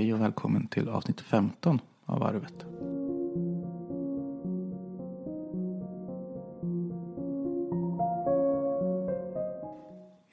[0.00, 2.66] Hej och välkommen till avsnitt 15 av Arvet.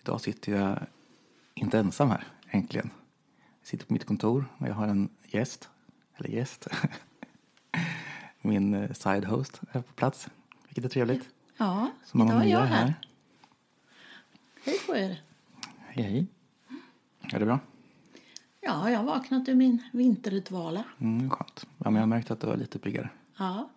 [0.01, 0.79] Idag sitter jag
[1.53, 2.89] inte ensam här, äntligen.
[3.59, 5.69] Jag sitter på mitt kontor och jag har en gäst,
[6.15, 6.67] eller gäst.
[8.41, 10.29] Min eh, side host är på plats,
[10.67, 11.29] vilket är trevligt.
[11.57, 12.85] Ja, Så mamma idag är jag är här.
[12.85, 12.93] här.
[14.65, 15.21] Hej på er.
[15.87, 16.27] Hej, hej.
[17.33, 17.59] Är det bra?
[18.77, 20.83] Ja, jag har vaknat ur min vinterdvala.
[20.99, 21.65] Mm, skönt.
[21.77, 23.09] Ja, men jag har märkt att du är lite piggare.
[23.37, 23.69] Ja,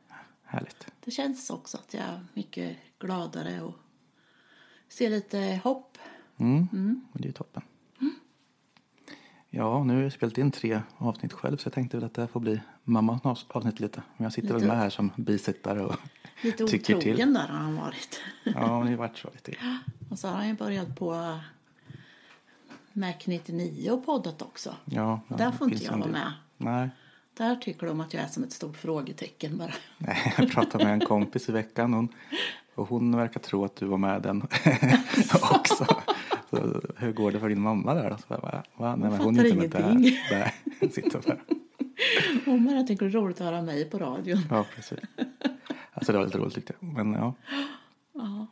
[0.45, 0.87] Härligt.
[1.05, 3.75] det känns också att jag är mycket gladare och
[4.89, 5.99] ser lite hopp.
[6.39, 7.01] Mm.
[7.13, 7.63] Och det är toppen.
[9.53, 12.23] Ja, nu har jag spelat in tre avsnitt själv så jag tänkte väl att det
[12.23, 14.03] här får bli mammas avsnitt lite.
[14.17, 15.95] Men jag sitter väl Lite- med här som bisittare och
[16.43, 17.35] Lite tycker otrogen till.
[17.35, 18.21] där har han varit.
[18.45, 19.55] Ja, men det har varit så lite.
[20.11, 21.39] Och så har han ju börjat på
[22.93, 24.75] Mac 99 och poddat också.
[24.85, 26.33] Ja, ja, Där får inte jag vara med.
[26.57, 26.89] Nej,
[27.37, 29.73] Där tycker de att jag är som ett stort frågetecken bara.
[29.99, 32.09] Nej, jag pratade med en kompis i veckan hon,
[32.75, 34.43] och hon verkar tro att du var med den
[35.55, 35.87] också.
[36.51, 38.11] Så, hur går det för din mamma där?
[38.11, 38.17] då?
[38.17, 38.97] Så jag bara, va?
[38.97, 40.19] Nej, men hon är inte med ingenting.
[40.31, 40.53] där.
[40.89, 41.41] Sitter där.
[42.45, 44.43] Hon bara tycker det är roligt att höra mig på radion.
[44.51, 44.99] Ja, precis.
[45.93, 46.93] Alltså det var lite roligt tyckte jag.
[46.93, 47.35] Men ja.
[48.13, 48.47] Ja.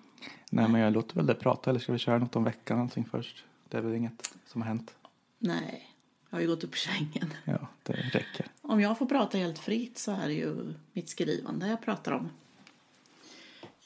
[0.51, 1.71] Nej, men jag låter väl det prata.
[1.71, 3.45] Eller ska vi köra något om veckan allting först?
[3.69, 4.95] Det är väl inget som har hänt.
[5.39, 5.95] Nej,
[6.31, 7.35] jag har ju gått upp ur sängen.
[7.45, 8.47] Ja, det räcker.
[8.63, 12.31] Om jag får prata helt fritt så är det ju mitt skrivande jag pratar om.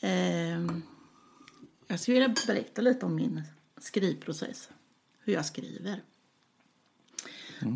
[0.01, 0.83] Ehm,
[1.87, 3.43] jag skulle vilja berätta lite om min
[3.79, 4.71] skrivprocess.
[5.21, 6.03] Hur jag skriver.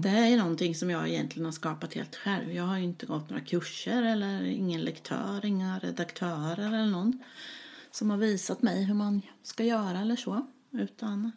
[0.02, 2.52] Det här är någonting som jag egentligen har skapat helt själv.
[2.52, 7.22] Jag har ju inte gått några kurser eller ingen lektör, inga redaktörer eller någon
[7.91, 10.46] som har visat mig hur man ska göra eller så.
[10.70, 11.32] Utan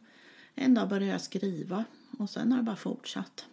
[0.59, 1.85] en dag började jag skriva
[2.19, 3.45] och sen har det bara fortsatt.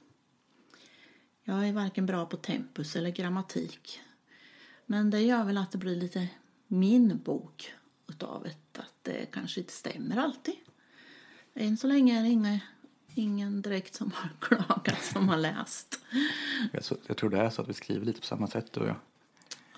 [1.44, 4.00] Jag är varken bra på tempus eller grammatik.
[4.86, 6.28] Men det gör väl att det blir lite
[6.66, 7.72] min bok
[8.08, 8.80] utav det.
[8.80, 10.54] Att det kanske inte stämmer alltid.
[11.54, 12.60] Än så länge är det inga,
[13.14, 16.00] ingen direkt som har klagat som har läst.
[17.06, 18.96] Jag, tror det är så att vi skriver lite på samma sätt du och jag.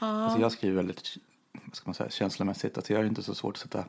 [0.01, 1.17] Ja, Alltså jag skriver väldigt,
[1.53, 2.77] vad ska man säga, känslomässigt.
[2.77, 3.85] Alltså jag är inte så svårt att sätta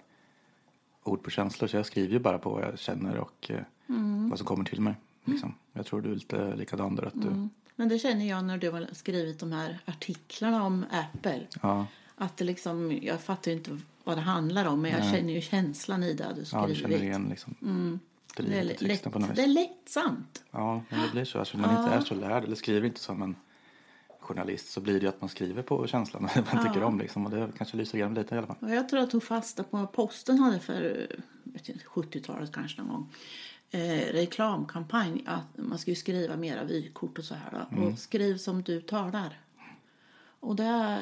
[1.10, 1.68] ord på känslor.
[1.68, 3.60] Så jag skriver ju bara på vad jag känner och eh,
[3.90, 4.30] Mm.
[4.30, 4.94] vad som kommer till mig.
[5.26, 5.54] Liksom.
[5.74, 7.04] Jag tror du är lite likadan där.
[7.06, 7.50] Att du, Mm.
[7.76, 11.42] men det känner jag när du har skrivit de här artiklarna om Apple.
[11.62, 15.12] ja, Att det liksom, jag fattar ju inte vad det handlar om men jag Nej.
[15.12, 16.68] känner ju känslan i det du ja, skrivit.
[16.78, 17.56] du känner igen liksom.
[17.62, 18.00] Mm.
[18.38, 20.44] Det är, lätt, det är lättsamt.
[20.52, 21.40] Ja, men det blir så.
[21.40, 23.36] Alltså, man inte är så lärd eller skriver inte som en
[24.30, 26.24] journalist så blir det ju att man skriver på känslan
[26.54, 27.00] man tycker om.
[27.00, 27.26] Liksom.
[27.26, 28.56] Och det kanske lyser igenom lite i alla fall.
[28.60, 32.52] Och jag tror jag tog fasta på vad posten hade för eh, vet inte, 70-talet
[32.52, 33.14] kanske någon gång.
[33.72, 37.66] Eh, reklamkampanj att man ska skriva mera vykort och så här.
[37.72, 37.84] Mm.
[37.84, 39.40] Och skriv som du talar.
[40.40, 41.00] Och det,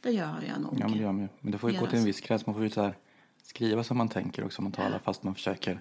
[0.00, 0.74] det gör jag nog.
[0.80, 1.28] Ja, men det gör man ju.
[1.40, 2.46] Men det får ju gå till en viss gräns.
[2.46, 2.96] Man får ju så här,
[3.42, 5.80] skriva som man tänker och som man talar fast man försöker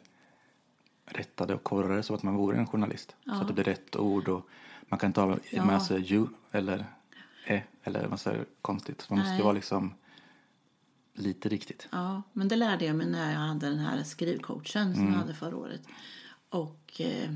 [1.06, 3.16] rätta det och korra det så att man vore en journalist.
[3.26, 4.50] Så att det blir rätt ord och
[4.90, 5.66] man kan inte ha Ja.
[5.66, 6.86] med sig you eller
[7.48, 9.10] e eller säger konstigt.
[9.10, 9.44] Man måste ju Nej.
[9.44, 9.94] vara liksom
[11.14, 11.88] lite riktigt.
[11.92, 15.34] Ja, men det lärde jag mig när jag hade den här skrivcoachen som jag hade
[15.34, 15.82] förra året.
[16.50, 17.30] Och eh,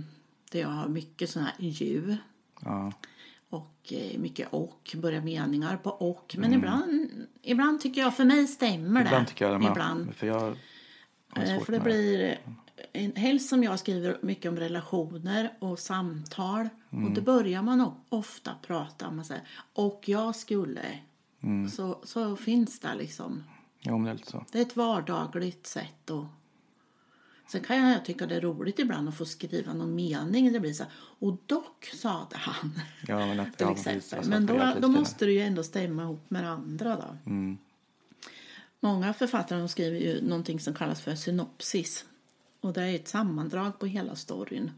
[0.52, 2.18] där jag har mycket sådana här ju
[2.62, 2.92] Ja,
[3.50, 6.36] och eh, mycket och, börjar meningar på och.
[6.40, 7.10] Men ibland,
[7.42, 9.06] ibland tycker jag, för mig stämmer det.
[9.06, 9.72] ibland tycker jag det med.
[9.72, 10.16] Ibland.
[10.16, 10.58] För jag har
[11.36, 12.40] Eh, För det blir,
[12.94, 16.70] en- helst som jag skriver mycket om relationer och samtal.
[16.90, 17.14] Och Mm.
[17.14, 21.00] då börjar man ofta prata om, säger, och jag skulle.
[21.44, 21.70] Mm.
[21.70, 23.44] Så, så finns det liksom,
[23.86, 24.46] men det är så.
[24.52, 26.26] det är ett vardagligt sätt att
[27.48, 30.54] Sen kan jag tycka det är roligt ibland att få skriva någon mening.
[30.54, 32.80] Det blir så här, och dock sade han.
[33.08, 33.94] Ja, men att, till ja, exempel.
[34.02, 34.14] precis.
[34.14, 36.96] Alltså, Men det då, då måste det ju ändå stämma ihop med det andra.
[36.96, 37.32] Då.
[37.32, 37.58] Mm.
[38.80, 42.06] Många författare skriver ju någonting som kallas för synopsis.
[42.64, 44.72] Och det är ett sammandrag på hela storyn.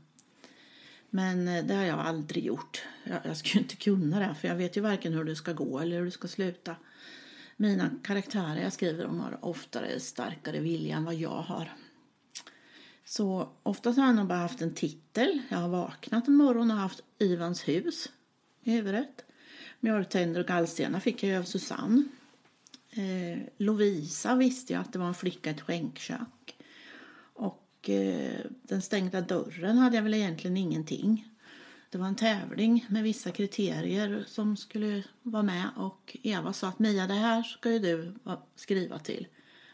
[1.10, 2.84] Men eh, det har jag aldrig gjort.
[3.04, 5.80] Jag, jag skulle inte kunna det, för jag vet ju varken hur det ska gå
[5.80, 6.76] eller hur det ska sluta.
[7.58, 11.74] Mina karaktärer jag skriver om har oftare starkare vilja än vad jag har.
[13.06, 15.42] Så oftast har jag nog bara haft en titel.
[15.50, 18.12] Jag har vaknat en morgon och haft Ivans hus
[18.64, 19.26] i huvudet.
[19.80, 22.04] Mjölktänder och gallstenar fick jag ju av Susanne.
[22.90, 26.55] Eh, Lovisa visste jag att det var en flicka i ett skänkkök.
[27.86, 31.28] Och eh, den stängda dörren hade jag väl egentligen ingenting.
[31.90, 36.80] Det var en tävling med vissa kriterier som skulle vara med och Eva sa att
[36.80, 39.28] Mia det här ska ju du va- skriva till.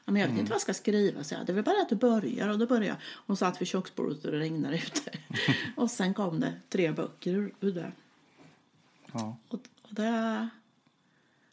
[0.06, 1.24] men jag vet inte vad jag ska skriva.
[1.24, 2.48] Så jag, det är väl bara att du börjar.
[2.50, 2.98] Och då började jag.
[3.12, 5.12] Och satt vid köksbordet och det regnade ute.
[5.76, 7.92] och sen kom det tre böcker ur, ur det.
[9.14, 9.38] Ja.
[9.48, 10.50] Och, och det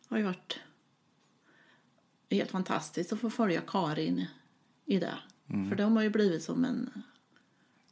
[0.08, 0.58] har ju varit
[2.30, 4.26] helt fantastiskt att få följa Karin
[4.84, 5.18] i det.
[5.48, 6.90] För de har ju blivit som en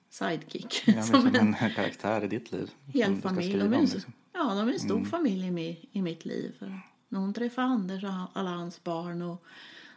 [0.08, 0.82] sidekick.
[0.86, 2.70] Ja, som som en en karaktär i ditt liv.
[2.86, 3.58] hel familj.
[3.58, 4.12] De är liksom.
[4.32, 6.56] ja, de är en stor familj i, mi, i mitt liv.
[6.58, 9.44] För när hon träffar Anders och alla hans barn och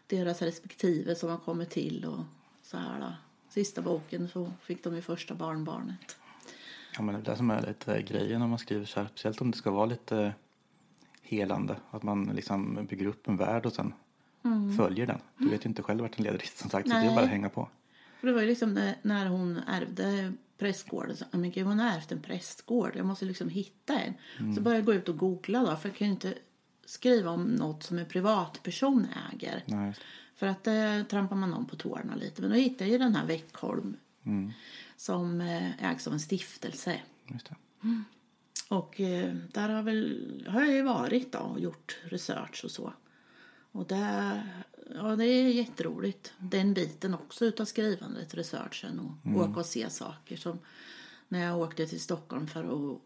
[0.08, 2.24] deras respektive som har kommit till och
[2.62, 3.14] så här då.
[3.50, 6.18] Sista boken så fick de ju första barnbarnet.
[6.96, 9.08] Ja, men det är det som är lite grejen när man skriver så här.
[9.08, 10.34] Speciellt om det ska vara lite
[11.22, 11.76] helande.
[11.92, 13.94] Att man liksom bygger upp en värld och sen
[14.78, 15.20] följer den.
[15.38, 16.88] Du vet ju inte själv vart den leder som sagt.
[16.88, 17.16] Så det är Nej.
[17.16, 17.70] bara att hänga på.
[18.20, 21.18] För det var ju liksom när, hon ärvde prästgården.
[21.18, 22.92] Så, men gud, hon har ärvt en prästgård.
[22.96, 24.14] Jag måste liksom hitta en.
[24.56, 25.76] Så började jag gå ut och googla då.
[25.76, 26.34] För jag kan ju inte
[26.86, 29.64] skriva om något som en privatperson äger.
[29.66, 29.94] Nej.
[30.36, 32.42] För att det trampar man om på tårna lite.
[32.42, 33.98] Men då hittade jag ju den här Veckholm.
[34.98, 37.02] Som eh, ägs av en stiftelse.
[37.28, 37.56] det.
[38.70, 42.94] Och eh, där har, väl, har jag ju varit då och gjort research och så.
[43.72, 44.44] Och det,
[44.96, 46.34] ja, det är jätteroligt.
[46.40, 50.38] Den biten också utav skrivandet, researchen och åka och se saker.
[50.38, 50.60] Som
[51.28, 53.02] när jag åkte till Stockholm för att,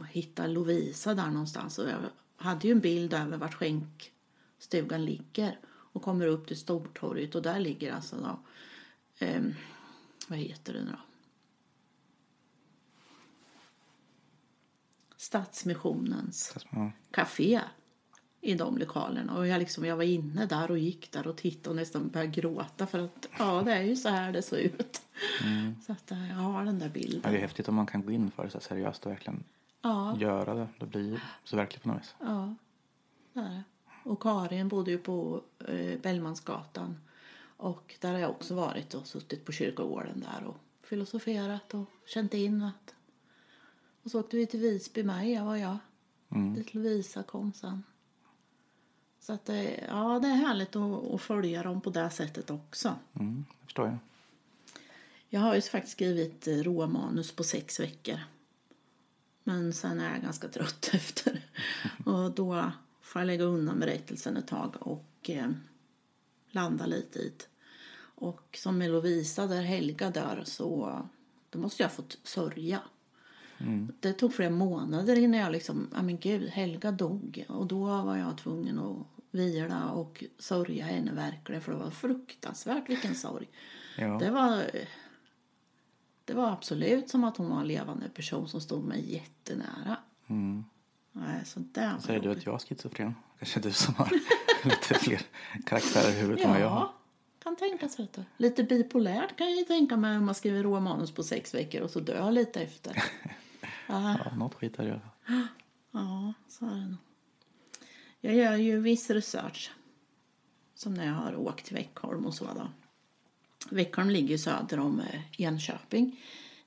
[0.00, 1.78] att hitta Lovisa där någonstans.
[1.78, 1.98] Och jag
[2.36, 5.60] hade ju en bild över vart skänkstugan ligger.
[5.92, 8.40] Och kommer upp till Stortorget och där ligger alltså då,
[9.18, 9.54] ehm,
[10.28, 10.98] vad heter det nu då?
[15.16, 16.92] Stadsmissionens Ja.
[17.10, 17.60] café
[18.40, 19.36] i de lokalerna.
[19.36, 22.32] Och jag, liksom, jag var inne där och gick där och tittade och nästan började
[22.32, 25.02] gråta för att ja, det är ju så här det såg ut.
[25.86, 27.32] Så att eh, jag har den där Ja, bilden.
[27.32, 29.44] det är häftigt om man kan gå in för det så seriöst och verkligen
[29.82, 30.68] Ja, göra det.
[30.80, 32.14] Det blir så verkligt på något vis.
[32.20, 32.54] ja,
[33.32, 33.62] det är det.
[34.04, 36.96] Och Karin bodde ju på eh, Bellmansgatan.
[37.56, 42.34] Och där har jag också varit och suttit på kyrkogården där och filosoferat och känt
[42.34, 42.94] in att...
[44.02, 45.76] Och så åkte vi till Visby med, jag och jag.
[46.54, 47.82] Dit Lovisa kom sen.
[49.20, 52.94] Så att det, ja, det är härligt att, att följa dem på det sättet också.
[53.14, 53.98] Mm, det förstår jag.
[55.28, 58.18] Jag har ju faktiskt skrivit eh, råmanus på sex veckor.
[59.44, 61.42] Men sen är jag ganska trött efter.
[62.04, 65.50] Och då får jag lägga undan berättelsen ett tag och eh,
[66.50, 67.44] landa lite i det.
[68.20, 71.00] Och som med Lovisa där Helga dör så
[71.50, 72.18] då måste jag ha fått
[73.60, 73.92] sörja.
[74.00, 77.44] Det tog flera månader innan jag liksom, ja men gud, Helga dog.
[77.48, 82.88] Och då var jag tvungen att vila och sörja henne verkligen för det var fruktansvärt
[82.88, 83.48] vilken sorg.
[83.98, 84.18] Ja.
[84.18, 84.70] Det var,
[86.24, 89.96] det var absolut som att hon var en levande person som stod mig jättenära.
[90.26, 90.64] Mm.
[91.12, 92.38] Nej, så där Säger du jobbigt.
[92.38, 93.14] att jag är schizofren?
[93.38, 94.10] Kanske du som har
[94.64, 95.20] lite fler
[95.66, 96.80] karaktärer i huvudet än vad jag har.
[96.80, 96.94] Ja,
[97.42, 97.98] kan tänkas.
[97.98, 98.22] Vet du.
[98.36, 101.90] Lite bipolärt kan jag ju tänka mig om man skriver råmanus på sex veckor och
[101.90, 103.02] så dör lite efter.
[103.88, 105.00] Ja, något skit är det.
[105.90, 106.96] ja, så är det nog.
[108.20, 109.72] Jag gör ju viss research.
[110.74, 112.44] Som när jag har åkt till Veckholm och så.
[112.44, 112.68] Då.
[113.70, 116.20] Veckholm ligger söder om eh, Enköping.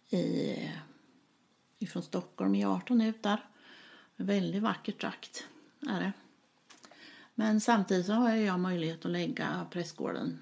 [0.10, 0.56] I,
[1.80, 3.46] ifrån Stockholm i 18 ut där.
[4.16, 5.48] Väldigt vacker trakt
[5.90, 6.14] är det.
[7.36, 10.40] Men samtidigt så har jag möjlighet att lägga prästgården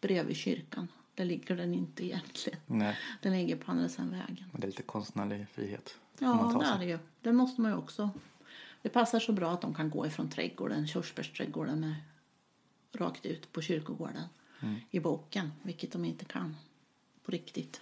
[0.00, 0.88] bredvid kyrkan.
[1.14, 2.58] Där ligger den inte egentligen.
[2.66, 4.44] Nej, Den ligger på andra sidan vägen.
[4.52, 5.96] det är lite konstnärlig frihet.
[6.18, 6.98] Ja, det är det ju.
[7.20, 8.10] Det måste man ju också.
[8.82, 11.94] Det passar så bra att de kan gå ifrån trädgården, körsbärsträdgården med,
[12.92, 14.22] rakt ut på kyrkogården
[14.90, 16.56] i boken, vilket de inte kan
[17.24, 17.80] på riktigt.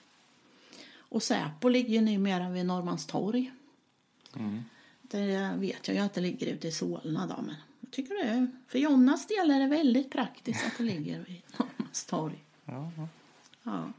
[0.97, 3.53] Och Säpo ligger ju numera vid Norrmalmstorg.
[5.03, 8.31] Det vet jag ju att det ligger ute i Solna då, men jag tycker det
[8.31, 12.45] är, för Jonas del är det väldigt praktiskt att det ligger vid Norrmalmstorg.
[12.65, 13.09] Ja, ja.
[13.63, 13.93] Ja.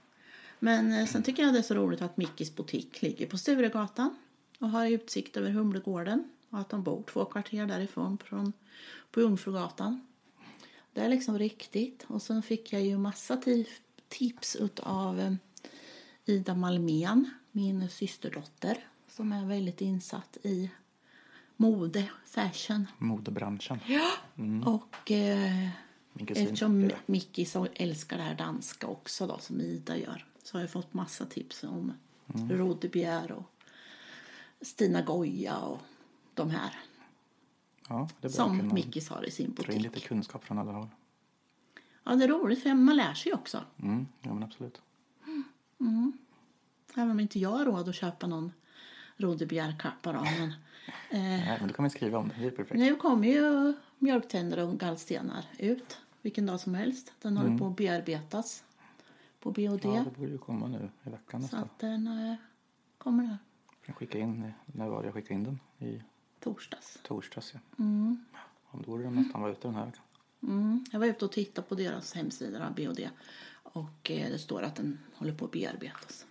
[0.59, 4.15] Men eh, sen tycker jag det är så roligt att Mickis butik ligger på Sturegatan
[4.59, 8.53] och har utsikt över Humlegården och att de bor två kvarter därifrån från,
[9.11, 10.07] på Jungfrugatan.
[10.93, 12.05] Det är liksom riktigt.
[12.07, 13.67] Och sen fick jag ju massa ti-
[14.09, 15.33] tips av eh,
[16.25, 18.77] Ida Malmén, min systerdotter
[19.09, 20.71] som är väldigt insatt i
[21.57, 22.87] mode, fashion.
[22.97, 23.79] Modebranschen.
[24.65, 25.69] Och eh,
[26.13, 26.91] Min kusin eftersom.
[27.05, 30.93] Micke så älskar det här danska också då, som Ida gör så har jag fått
[30.93, 31.93] massa tips om
[32.33, 32.57] mm.
[32.57, 33.51] Rodebjer och
[34.61, 35.79] Stina Goya och
[36.33, 36.79] de här
[37.89, 40.07] Ja, det som Mickis har i sin dra in lite butik.
[40.07, 40.87] kunskap från alla håll.
[42.03, 43.63] Ja, det är roligt för man lär sig också.
[43.79, 44.81] Mm, ja, men absolut.
[46.95, 48.51] Även om inte jag har råd att köpa någon
[49.21, 50.19] Rodebjerkappa då.
[50.21, 50.49] Men,
[51.09, 52.35] eh, Nej, men kan vi skriva om det.
[52.41, 52.79] Det är perfekt.
[52.79, 55.97] nu kommer ju mjölktänder och gallstenar ut.
[56.21, 57.13] vilken dag som helst.
[57.21, 58.63] Den håller på att bearbetas
[59.39, 59.85] på BOD.
[59.85, 59.95] Mm.
[59.97, 61.63] Ja, det borde ju komma nu i veckan så nästan.
[61.63, 62.35] att den eh,
[62.97, 63.37] kommer där
[63.85, 65.59] Jag skickade in, när var det jag skickade in den?
[65.89, 66.01] I
[66.39, 66.99] torsdags.
[67.03, 67.59] torsdags ja.
[67.79, 68.25] Mm.
[68.33, 68.39] Ja,
[68.71, 70.03] Då borde den nästan vara ute den här veckan.
[70.43, 70.85] Mm.
[70.91, 73.09] Jag var ute och tittade på deras hemsida, BOD.
[73.63, 76.25] Och eh, det står att den håller på att bearbetas.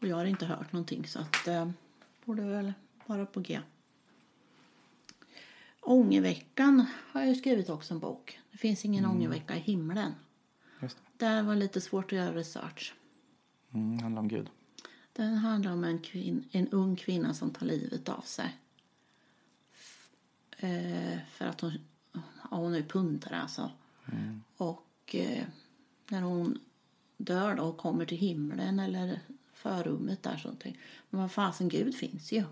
[0.00, 1.70] Och jag har inte hört någonting så att eh,
[2.24, 2.72] borde väl
[3.06, 3.60] vara på G.
[5.80, 8.40] Ångerveckan har jag skrivit också en bok.
[8.52, 10.12] Det finns ingen ångervecka i himlen.
[10.82, 11.26] Just det.
[11.26, 12.94] Där var lite svårt att göra research.
[13.74, 14.50] Mm, det handlar om Gud.
[15.12, 18.56] Den handlar om en, kvin- en ung kvinna som tar livet av sig.
[20.58, 21.72] Eh, för att hon,
[22.12, 23.70] ja, hon är pundare alltså.
[24.56, 25.44] Och eh,
[26.08, 26.58] när hon
[27.16, 29.20] dör då och kommer till himlen eller
[29.60, 32.44] förrummet där så tänker men vad fasen Gud finns ju.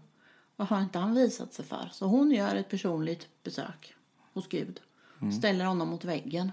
[0.57, 1.89] Vad har inte han visat sig för?
[1.93, 3.95] Så hon gör ett personligt besök
[4.33, 4.81] hos Gud.
[5.39, 6.53] Ställer honom mot väggen.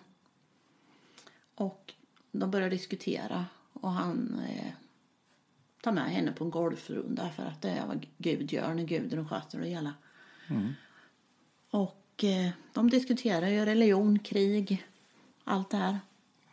[1.56, 1.94] Och
[2.32, 4.72] de börjar diskutera och han eh,
[5.82, 9.30] tar med henne på en golfrunda för att det är vad Gud gör när guden
[9.30, 9.94] sköter det hela.
[11.70, 14.86] Och eh, de diskuterar ju religion, krig,
[15.44, 16.00] allt det här.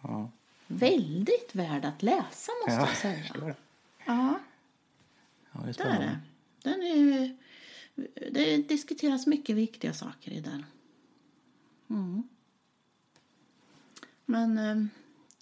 [0.03, 0.31] Ja,
[0.67, 3.55] Väldigt värd att läsa måste ja jag säga.
[4.07, 4.39] Ja,
[5.53, 6.21] Ja, det är spännande.
[6.63, 7.37] Den är
[8.33, 10.65] det diskuteras mycket viktiga saker i den.
[11.91, 12.23] Mm.
[14.25, 14.87] Men eh,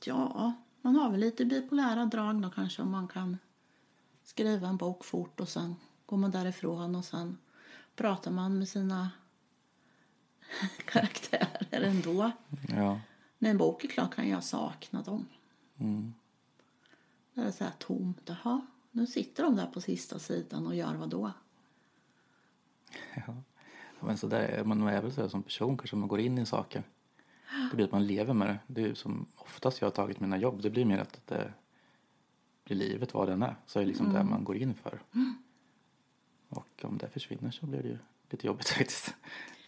[0.04, 3.38] ja, man har väl lite bipolära drag då kanske om man kan
[4.22, 5.76] skriva en bok fort och sen
[6.06, 7.38] går man därifrån och sen
[7.96, 9.10] pratar man med sina
[10.84, 12.30] karaktärer ändå.
[12.68, 13.00] Ja.
[13.38, 15.26] När en bok är klar kan jag sakna dem.
[15.78, 16.14] Mm.
[17.34, 18.20] Där det är så här tomt.
[18.26, 21.32] Jaha, nu sitter de där på sista sidan och gör vad då?
[23.26, 23.36] Ja.
[24.00, 26.46] Men så där, är- man är väl så som person kanske man går in i
[26.46, 26.82] saker.
[27.70, 28.58] Det blir att man lever med det.
[28.66, 30.62] Det är som oftast jag har tagit mina jobb.
[30.62, 31.52] Det blir mer att det
[32.64, 33.56] blir livet vad den är.
[33.66, 35.00] Så är det liksom det man går in för.
[36.48, 37.98] Och om det försvinner så blir det ju
[38.30, 39.14] lite jobbigt faktiskt.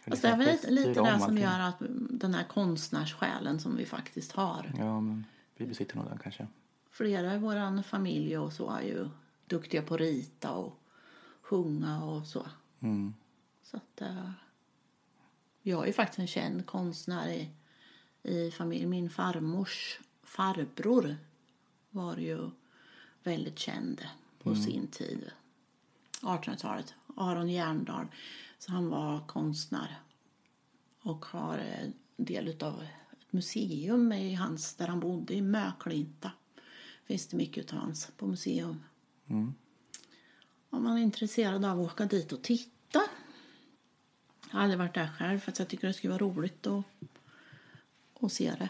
[0.06, 1.76] Fast det är väl lite, lite det som gör att
[2.10, 4.72] den här konstnärssjälen som vi faktiskt har.
[4.78, 5.24] Ja, men
[5.56, 6.46] vi besitter nog den kanske.
[6.92, 9.08] Flera i vår familj och så är ju
[9.46, 10.80] duktiga på att rita och
[11.42, 12.46] sjunga och så.
[12.80, 13.14] Mm.
[13.62, 14.30] Så att, eh,
[15.62, 17.50] jag är ju faktiskt en känd konstnär i,
[18.22, 18.90] i familjen.
[18.90, 21.16] Min farmors farbror
[21.90, 22.50] var ju
[23.22, 24.06] väldigt känd
[24.38, 25.30] på sin tid.
[26.20, 26.94] 1800-talet.
[27.16, 28.06] Aron Järndal.
[28.58, 30.00] Så han var konstnär.
[31.02, 32.82] Och har eh, del av
[33.12, 36.30] ett museum i hans, där han bodde i Möklinta.
[37.04, 38.82] Finns det mycket av hans på museum.
[39.26, 39.54] Mm.
[40.70, 43.02] Om man är intresserad av att åka dit och titta.
[44.50, 46.84] Jag har aldrig varit där själv för jag tycker det skulle vara roligt att,
[48.20, 48.68] att se det.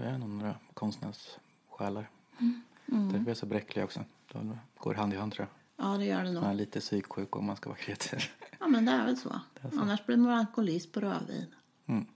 [0.00, 2.10] Det är nog några konstnärssjälar.
[2.38, 2.62] Mm.
[2.86, 4.04] Därför är jag så bräcklig också.
[4.32, 5.86] De går hand i hand tror jag.
[5.86, 6.42] Ja, det gör det nog.
[6.42, 8.20] Man är lite psyksjuk om man ska vara kreativ.
[8.58, 9.40] Ja, men det är väl så.
[9.60, 9.80] är så.
[9.80, 11.54] Annars blir man alkoholist på rödvin.
[11.86, 12.06] Mm.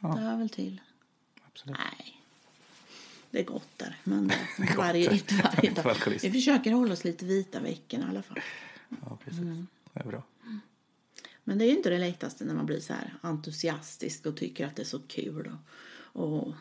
[0.00, 0.08] Ja.
[0.08, 0.80] Det hör väl till.
[1.46, 1.76] Absolut.
[1.78, 2.19] Nej,
[3.30, 3.96] det är gott där.
[4.04, 4.30] Men
[4.76, 5.14] varje, där.
[5.14, 5.96] inte varje dag.
[6.22, 8.38] Vi försöker hålla oss lite vita veckorna i alla fall.
[9.04, 9.40] Ja, precis.
[9.40, 9.66] Mm.
[9.92, 10.22] Det är bra.
[11.44, 14.66] Men det är ju inte det lättaste när man blir så här entusiastisk och tycker
[14.66, 15.56] att det är så kul.
[16.12, 16.54] Och, och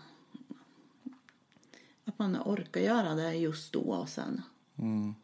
[2.06, 4.42] att man orkar göra det just då och sen
[4.78, 5.16] Mm.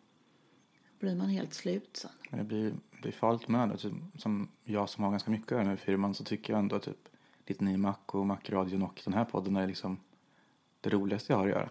[1.00, 2.12] blir man helt slut sen.
[2.30, 3.78] Men det blir, blir farligt med det.
[3.78, 6.60] Typ, Som jag som har ganska mycket att göra nu i firman så tycker jag
[6.60, 7.10] ändå att typ
[7.48, 9.98] 99 Mac och Macradion och den här podden är liksom
[10.90, 11.70] det roligaste jag har att göra.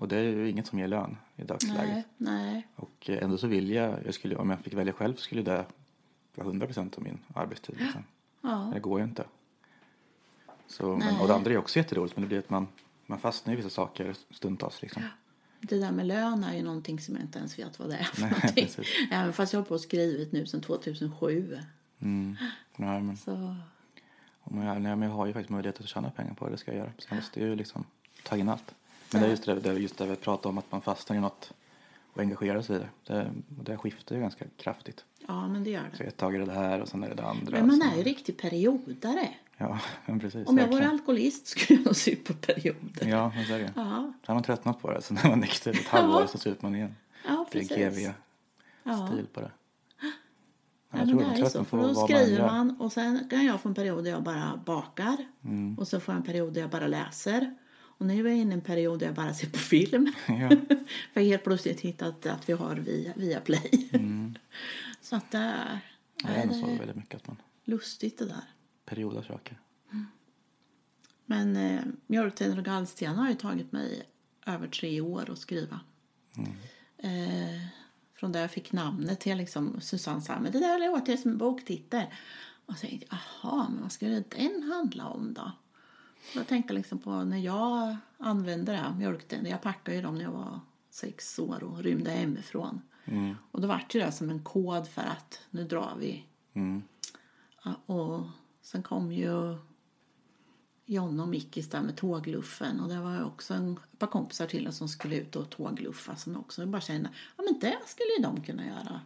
[0.00, 1.78] Och det är ju inget som ger lön i dagsläget.
[1.86, 2.68] Nej, nej.
[2.76, 5.64] Och eh, ändå så vill jag, jag skulle, om jag fick välja själv skulle det
[6.34, 7.76] vara 100 procent av min arbetstid.
[7.80, 8.04] Liksom.
[8.40, 8.64] Ja.
[8.64, 9.24] Men Det går ju inte.
[10.66, 12.66] Så, men, och det andra är också jätteroligt men det blir att man,
[13.06, 14.82] man fastnar i vissa saker stundtals.
[14.82, 15.02] Liksom.
[15.60, 18.04] Det där med lön är ju någonting som jag inte ens vet vad det är
[18.04, 18.64] för Nej, någonting.
[18.64, 18.86] precis.
[19.10, 21.58] Även fast jag har på och skrivit nu sedan 2007.
[22.00, 22.36] Mm.
[22.76, 23.56] Nej, men, Så
[24.40, 26.78] om jag, jag har ju faktiskt möjlighet att tjäna pengar på det, det ska jag
[26.78, 26.92] göra.
[26.98, 27.84] Så jag måste ju liksom
[28.24, 28.74] ta in allt.
[29.12, 31.16] Men det är just det, det, är just det vi pratar om att man fastnar
[31.16, 31.52] i något
[32.12, 32.88] och engagerar sig i det.
[33.14, 35.04] Det, det skiftar ju ganska kraftigt.
[35.26, 36.08] ja, men det gör Så det.
[36.08, 37.50] ett tag är det här och sen är det det andra.
[37.58, 39.28] Men man är sen- ju riktig periodare.
[39.56, 40.48] Ja, men precis.
[40.48, 43.06] Om jag vore alkoholist skulle jag nog supa perioder.
[43.08, 43.72] Ja, men så är det.
[43.76, 45.02] Ja, Så har man tröttnat på det.
[45.02, 46.94] Så när man nykter ett halvår så super man igen.
[47.26, 47.76] ja Det är precis.
[47.76, 48.12] GV-stil
[48.84, 49.08] Ja.
[49.32, 49.50] på det.
[50.90, 51.64] Ja, men det de är ju så.
[51.64, 52.46] För då man skriver gör.
[52.46, 55.16] man och sen kan jag få en period där jag bara bakar.
[55.44, 55.78] Mm.
[55.78, 57.54] Och så får jag en period där jag bara läser.
[57.98, 60.12] Och nu är jag inne i en period där jag bara ser på film.
[60.28, 60.48] Ja.
[61.12, 63.88] För jag helt plötsligt hittat att vi har via, via Play.
[65.00, 65.78] Så att det är,
[66.22, 68.44] Det är nog så det väldigt mycket att man lustigt det där.
[68.84, 69.60] periodar saker.
[71.26, 74.02] Men eh, Mjölktänder och gallstenar har ju tagit mig
[74.46, 75.80] över tre år att skriva.
[76.98, 77.60] Eh,
[78.14, 81.38] från där jag fick namnet till liksom Susanne sa, men det där låter som en
[81.38, 82.04] boktitel.
[82.66, 85.52] Och så tänkte jag, jaha, men vad skulle den handla om då?
[86.34, 89.50] Jag tänkte liksom på när jag använde det här mjölktänder.
[89.50, 92.80] Jag packade ju dem när jag var sex år och rymde hemifrån.
[93.50, 96.24] Och då var det ju det som en kod för att nu drar vi.
[97.64, 98.24] Ja, och
[98.62, 99.56] sen kom ju
[100.86, 104.46] John och Mickis där med tågluffen och det var ju också en, ett par kompisar
[104.46, 108.08] till oss som skulle ut och tågluffa som också bara kände ja men det skulle
[108.18, 109.00] ju de kunna göra.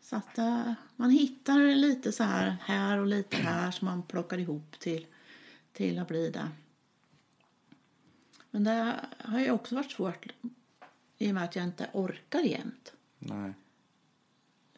[0.00, 4.38] Så att eh, man hittar lite så här här och lite här som man plockar
[4.38, 5.06] ihop till,
[5.76, 6.48] till att bli det.
[8.50, 10.26] Men det har ju också varit svårt
[11.18, 12.92] i och med att jag inte orkar jämt.
[13.18, 13.52] Nej.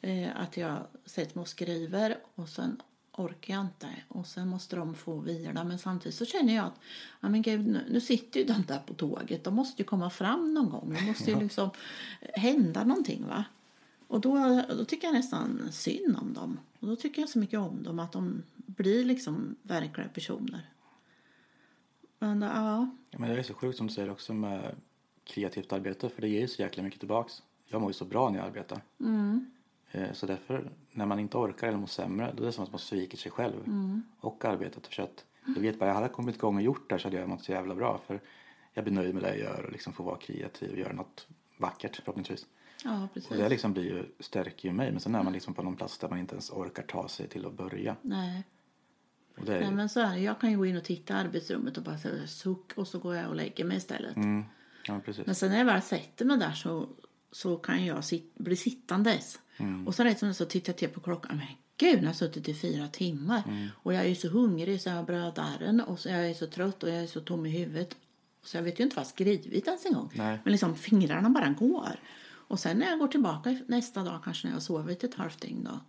[0.01, 3.89] Eh, att jag sätter mig och skriver och sen orkar jag inte.
[4.09, 5.65] Och sen måste de få vila.
[5.65, 6.81] Men samtidigt så känner jag att
[7.21, 9.45] ja, men gud, nu, nu sitter ju de där på tåget.
[9.45, 10.97] De måste ju komma fram någon gång.
[10.99, 11.71] Det måste ju liksom
[12.21, 13.45] hända någonting va?
[14.07, 16.61] Och då, då tycker jag nästan synd om dem.
[16.81, 20.67] Och då tycker jag så mycket om dem att de blir liksom verkliga personer
[22.19, 22.43] men
[23.11, 24.75] ja, men det är så sjukt som du säger också med
[25.25, 27.43] kreativt arbete för det ger ju så jäkla mycket tillbaks.
[27.67, 28.81] Jag mår ju så bra när jag arbetar.
[29.91, 32.71] Eh, Så därför, när man inte orkar eller mår sämre, då är det som att
[32.73, 33.55] man sviker sig själv
[34.21, 34.87] och arbetet.
[34.87, 37.17] För att jag vet bara, jag hade kommit igång och gjort det här så hade
[37.21, 38.01] jag mått så jävla bra.
[38.07, 38.21] För
[38.75, 41.27] jag blir nöjd med det jag gör och liksom får vara kreativ och göra något
[41.57, 42.47] vackert förhoppningsvis.
[42.85, 44.91] ja precis Och det liksom blir ju, stärker ju mig.
[44.93, 47.29] Men sen är man liksom på någon plats där man inte ens orkar ta sig
[47.29, 47.97] till att börja.
[48.03, 48.45] nej
[49.47, 50.21] är, Nej, men så är det.
[50.21, 52.99] Jag kan ju gå in och titta i arbetsrummet och bara säga suck och så
[52.99, 54.17] går jag och lägger mig istället.
[54.17, 54.45] mm,
[54.87, 55.01] ja.
[55.27, 56.89] Men sen när jag väl sätter mig där så,
[57.33, 59.39] så kan jag sit, bli sittandes.
[59.87, 61.37] Och så rätt som så tittar jag till på klockan.
[61.37, 63.43] Men gud, jag har suttit i fyra timmar.
[63.83, 66.47] Och jag är ju så hungrig så jag har brödärren och så jag är så
[66.47, 67.97] trött och jag är så tom i huvudet.
[68.45, 70.11] Så jag vet ju inte vad jag skrivit ens en gång.
[70.15, 70.39] Nej.
[70.45, 72.01] Men liksom fingrarna bara går.
[72.31, 75.41] Och sen när jag går tillbaka nästa dag, kanske när jag har sovit ett halvt
[75.41, 75.81] dygn då,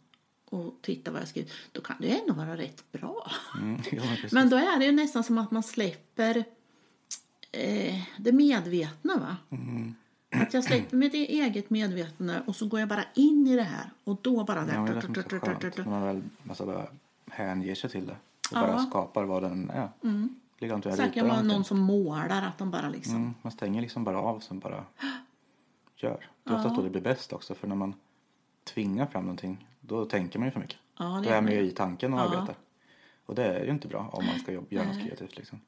[0.50, 3.32] och tittar vad jag skrivit, då kan det ju ändå vara rätt bra.
[3.58, 6.44] Mm, ja, men då är det ju nästan som att man släpper
[7.52, 9.18] eh, det medvetna.
[9.18, 9.38] va?
[9.50, 9.96] Mm.
[10.32, 13.64] Att jag släpper mitt e- eget medvetande och så går jag bara in i det
[13.64, 13.90] här.
[14.04, 14.60] Och då bara...
[14.60, 15.78] Ja, det är som är så skönt.
[15.78, 16.88] När man väl alltså, bara
[17.32, 18.14] hänger sig till det.
[18.52, 18.62] Och Ja.
[18.62, 19.90] bara skapar vad den är.
[20.04, 20.36] Mm.
[20.58, 21.48] Likadant jag ritar var någonting.
[21.48, 23.16] någon som målar, att de bara liksom...
[23.16, 24.84] Mm, man stänger liksom bara av sen bara
[25.96, 26.28] gör.
[26.44, 27.56] Det är oftast då det blir bäst också.
[27.56, 27.94] För när man
[28.64, 30.78] tvingar fram någonting, då tänker man ju för mycket.
[31.00, 32.56] Ja, det då är man ju i tanken och arbetar.
[33.26, 35.38] Och det är ju inte bra om man ska jobba, göra något kreativt.
[35.38, 35.62] Liksom.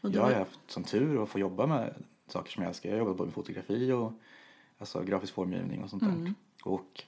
[0.00, 1.94] Då- Jag har haft som tur att få jobba med
[2.26, 2.88] saker som jag älskar.
[2.88, 4.12] Jag har jobbat både med fotografi och
[4.78, 6.24] alltså, grafisk formgivning och sånt Mm.
[6.24, 6.34] där.
[6.64, 7.04] Och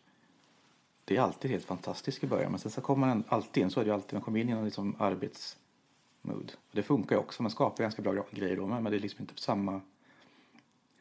[1.04, 2.50] det är alltid helt fantastiskt i början.
[2.50, 4.52] Men sen så kommer man alltid in, så är det alltid, man kommer in i
[4.52, 6.52] en liksom arbetsmood.
[6.70, 9.20] Och det funkar ju också, man skapar ganska bra grejer då men det är liksom
[9.20, 9.80] inte på samma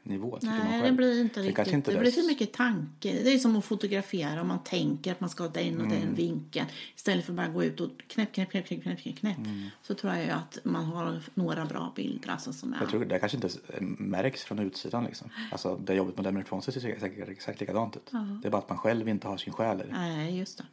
[0.03, 1.55] nivå man Nej, det blir inte riktigt.
[1.55, 3.23] kanske inte det blir för mycket tanke.
[3.23, 4.41] Det är som att fotografera.
[4.41, 5.99] Om man tänker att man ska ha den och Mm.
[6.01, 6.67] den vinkeln.
[6.95, 9.37] Istället för att bara gå ut och knäpp, knäpp, knäpp, knäpp, knäpp, knäpp.
[9.81, 12.29] Så tror jag ju att man har några bra bilder.
[12.29, 12.77] Alltså, som är...
[12.79, 13.49] Jag tror det kanske inte
[13.97, 15.29] märks från utsidan liksom.
[15.51, 18.11] Alltså det jobbet med Dermer Fonse ser säkert exakt likadant ut.
[18.41, 19.91] Det är bara att man själv inte har sin själ i det.
[19.91, 20.65] Nej, just det.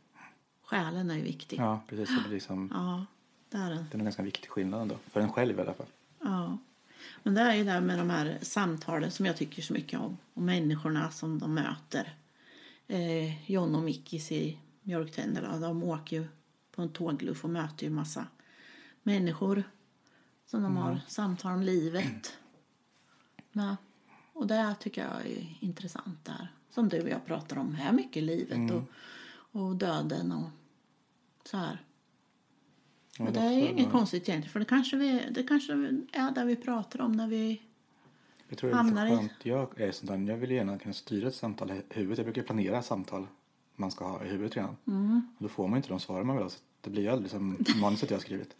[0.65, 1.59] Själen är ju viktig.
[1.59, 2.09] Ja, precis.
[2.25, 3.07] Det, liksom, Ja,
[3.51, 3.87] det är den.
[3.91, 4.95] det är en ganska viktig skillnad ändå.
[5.11, 5.87] För en själv i alla fall.
[6.21, 6.59] Ja.
[7.23, 10.01] Men det är ju det här med de här samtalen som jag tycker så mycket
[10.01, 10.19] om.
[10.35, 12.15] Och människorna som de möter.
[12.87, 16.27] Eh, John och Mickis i Mjölktänderna, de åker ju
[16.73, 18.27] på en tågluff och möter ju massa
[19.03, 19.65] människor
[20.47, 22.39] som de har samtal om livet
[23.53, 23.77] med.
[24.33, 26.53] Och det tycker jag är intressant där.
[26.71, 28.83] Som du och jag pratar om här mycket, livet och,
[29.61, 30.51] och döden och
[31.45, 31.86] så här.
[33.19, 35.73] Ja, Men det är inget konstigt egentligen, för det kanske, vi, det kanske
[36.13, 37.63] är det vi pratar om när vi...
[38.49, 39.33] Jag tror det är lite i- skönt.
[39.43, 42.19] Jag är där, jag vill gärna kunna styra ett samtal i huvudet.
[42.19, 43.27] Jag brukar planera samtal
[43.77, 44.77] man ska ha i huvudet redan.
[44.87, 45.23] Mm.
[45.37, 46.51] Och då får man inte de svar man vill ha.
[46.51, 48.57] Så det blir ju aldrig som manuset jag har skrivit.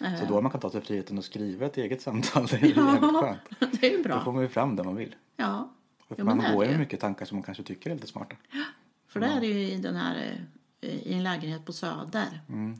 [0.00, 2.46] Eh, Så då man kan ta sig friheten att skriva ett eget samtal.
[2.50, 3.40] Det är ju jävligt skönt.
[3.80, 4.32] det är ju Då får bra.
[4.32, 5.14] man ju fram det man vill.
[5.36, 5.70] Ja,
[6.08, 8.36] Jo, men man går ju med mycket tankar som man kanske tycker är lite smarta.
[9.08, 10.38] för det är det ju i den här
[10.80, 12.40] eh, i en lägenhet på Söder.
[12.48, 12.76] Mm.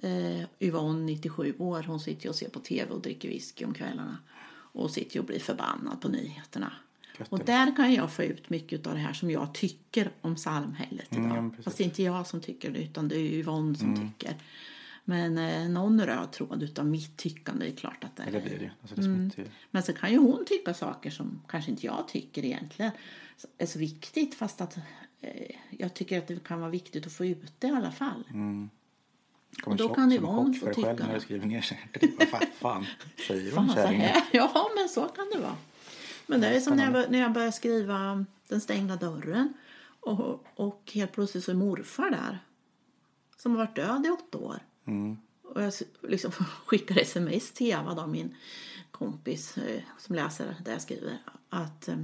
[0.00, 3.74] Eh, Yvonne, 97 år, hon sitter ju och ser på tv och dricker whisky om
[3.74, 4.18] kvällarna.
[4.72, 6.72] Och sitter ju och blir förbannad på nyheterna.
[7.18, 10.36] Gött Och där kan jag få ut mycket av det här som jag tycker om
[10.36, 11.24] samhället idag.
[11.24, 11.62] Mm.
[11.62, 14.08] Fast det är inte jag som tycker det, utan det är Yvonne som Mm.
[14.12, 14.36] tycker.
[15.04, 18.32] Men eh, någon röd tråd utav mitt tyckande är klart att det är.
[18.32, 18.70] det blir det.
[18.82, 19.30] Alltså, det Mm.
[19.70, 22.92] Men så kan ju hon tycka saker som kanske inte jag tycker egentligen
[23.58, 24.34] är så viktigt.
[24.34, 24.76] Fast att
[25.20, 28.24] eh, jag tycker att det kan vara viktigt att få ut det i alla fall.
[29.60, 30.10] Kommer Och då kan
[30.54, 31.88] för dig tycka själv när du skriver ner sig.
[32.18, 32.86] Vad fan, fan
[33.26, 34.20] säger Fan, hon kärringen?
[34.32, 35.56] Ja, men så kan det vara.
[36.26, 39.52] Men det är som när jag, bör- när jag började skriva Den stängda dörren
[40.00, 42.38] och, och helt plötsligt så är morfar där
[43.36, 44.58] som har varit död i åtta år.
[44.86, 45.16] Mm.
[45.42, 46.32] Och jag liksom
[46.66, 48.34] skickar sms till Eva, då, min
[48.90, 51.18] kompis eh, som läser det jag skriver.
[51.48, 51.96] Att, eh,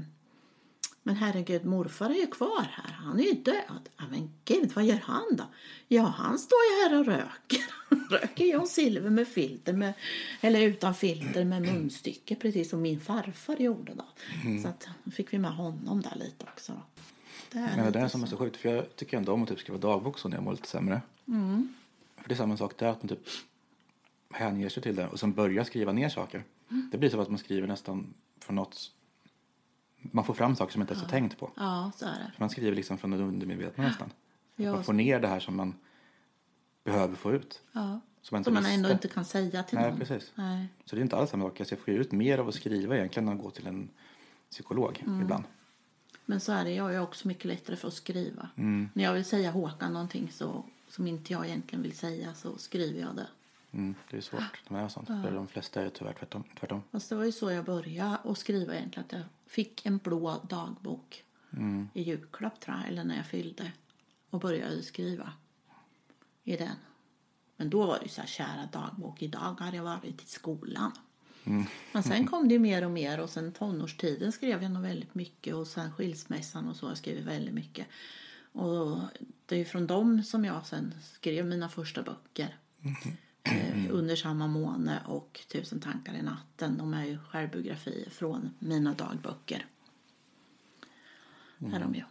[1.07, 2.93] men herregud, morfar är ju kvar här.
[2.93, 3.89] Han är ju död.
[3.97, 5.45] Ja, men gud, vad gör han då?
[5.89, 7.65] Ja, han står ju här och röker.
[8.11, 9.93] röker John Silver med filter, med,
[10.41, 14.05] eller utan filter med munstycke, precis som min farfar gjorde då.
[14.63, 16.73] Så att, fick vi med honom där lite också.
[16.73, 16.83] Då.
[17.53, 18.31] Det är Men det där som är så.
[18.31, 20.53] så sjukt, för jag tycker ändå om att typ skriva dagbok så när jag mår
[20.53, 21.03] lite sämre.
[21.29, 21.75] Mm.
[22.17, 23.29] För det är samma sak där, att man typ
[24.31, 26.45] hänger sig till det och sen börjar skriva ner saker.
[26.71, 26.89] Mm.
[26.93, 28.91] Det blir som att man skriver nästan från något...
[30.13, 31.51] Man får fram saker som man inte ens har tänkt på.
[31.57, 32.33] Ja, så är det.
[32.39, 34.11] Man skriver liksom från det undermedvetna nästan.
[34.57, 34.73] Ja.
[34.73, 35.75] Man får ner det här som man
[36.85, 37.63] behöver få ut.
[37.73, 38.01] Ja.
[38.23, 39.99] Som man Som man ändå inte kan säga till Nej, någon.
[39.99, 40.33] precis.
[40.35, 40.67] Nej.
[40.85, 41.61] Så det är inte alls samma sak.
[41.61, 43.89] Alltså, Jag får ut mer av att skriva egentligen än att gå till en
[44.51, 45.21] psykolog Mm.
[45.23, 45.45] ibland.
[46.27, 48.49] Men så är det, jag är också mycket lättare för att skriva.
[48.57, 48.89] Mm.
[48.95, 53.01] När jag vill säga Håkan någonting så, som inte jag egentligen vill säga så skriver
[53.01, 53.27] jag det.
[53.73, 55.07] Mm, det är svårt när man är sånt.
[55.07, 56.45] För de flesta är tyvärr tvärtom.
[56.61, 56.83] tvärtom.
[56.93, 59.05] Fast det var ju så jag började att skriva egentligen.
[59.07, 59.23] Att jag
[59.55, 61.25] fick en blå dagbok
[61.57, 61.89] Mm.
[61.95, 63.73] i julklapp tror jag, eller när jag fyllde.
[64.31, 65.33] Och började skriva
[66.45, 66.77] i den.
[67.57, 70.93] Men då var det så här, kära dagbok, idag har jag varit i skolan.
[71.45, 71.65] Mm.
[71.93, 75.15] Men sen kom det ju mer och mer och sen tonårstiden skrev jag nog väldigt
[75.15, 77.87] mycket och sen skilsmässan och så jag skrivit väldigt mycket.
[78.53, 79.01] Och
[79.47, 82.59] det är ju från dem som jag sen skrev mina första böcker.
[83.45, 86.79] Eh, Under samma måne och Tusen tankar i natten.
[86.79, 89.67] De är ju självbiografier från mina dagböcker.
[91.73, 92.03] Är de ju.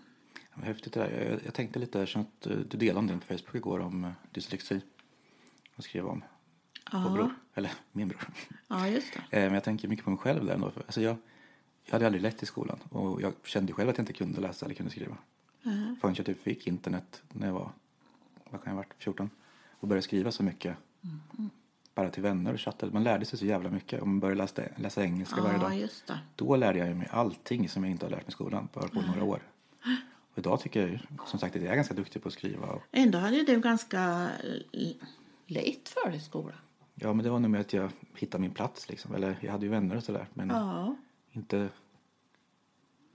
[0.53, 1.29] Vad häftigt det där.
[1.29, 4.03] Jag, jag tänkte lite, eftersom att eh, du delade om din på Facebook igår om
[4.03, 4.81] eh, dyslexi.
[5.75, 6.23] Och skrev om
[6.91, 7.35] vår bror.
[7.53, 8.21] Eller min bror.
[8.67, 9.21] Ja, just det.
[9.31, 10.71] Men jag tänker mycket på mig själv där ändå.
[10.75, 11.17] Alltså jag,
[11.85, 12.79] jag hade aldrig lätt i skolan.
[12.89, 15.17] Och jag kände själv att jag inte kunde läsa eller kunde skriva.
[15.63, 15.95] Mhm.
[16.01, 17.71] Förrän jag typ fick internet när jag var,
[18.49, 19.29] vad kan jag ha varit, 14.
[19.71, 20.77] Och började skriva så mycket.
[21.03, 21.49] Mhm.
[21.95, 22.91] Bara till vänner och chattade.
[22.93, 24.01] Man lärde sig så jävla mycket.
[24.01, 26.17] Om man började läsa, läsa engelska varje Ja, dag.
[26.35, 28.69] Då lärde jag mig allting som jag inte har lärt mig i skolan.
[28.73, 29.41] Bara på några år.
[30.31, 32.67] Och idag tycker jag som sagt att jag är ganska duktig på att skriva.
[32.67, 34.29] Och, Ändå hade du ganska
[35.47, 36.55] lätt för dig i skolan.
[36.95, 39.15] ja men det var nog med att jag hittade min plats liksom.
[39.15, 40.27] Eller jag hade ju vänner och sådär.
[40.33, 40.95] Men Ja.
[41.31, 41.69] inte...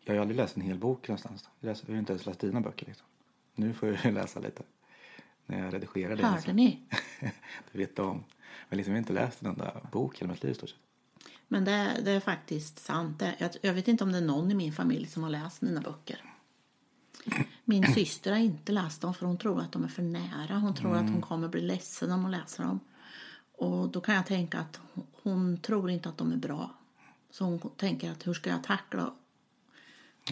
[0.05, 1.49] Jag har aldrig läst en hel bok någonstans.
[1.61, 3.07] Jag har inte ens läst dina böcker liksom.
[3.55, 4.63] Nu får jag läsa lite.
[5.49, 6.27] När jag redigerar det.
[6.27, 6.81] Hörde ni?
[7.73, 8.25] det vet om.
[8.69, 10.79] Men liksom jag har inte läst en enda bok hela mitt liv stort sett.
[11.49, 13.23] Men det, det är faktiskt sant.
[13.39, 15.81] Jag, jag vet inte om det är någon i min familj som har läst mina
[15.81, 16.23] böcker.
[17.65, 20.59] Min syster har inte läst dem för hon tror att de är för nära.
[20.59, 22.81] Hon tror att hon kommer bli ledsen om hon läser dem.
[23.53, 24.81] Och då kan jag tänka att
[25.23, 26.75] hon tror inte att de är bra.
[27.31, 29.15] Så hon tänker att hur ska jag tackla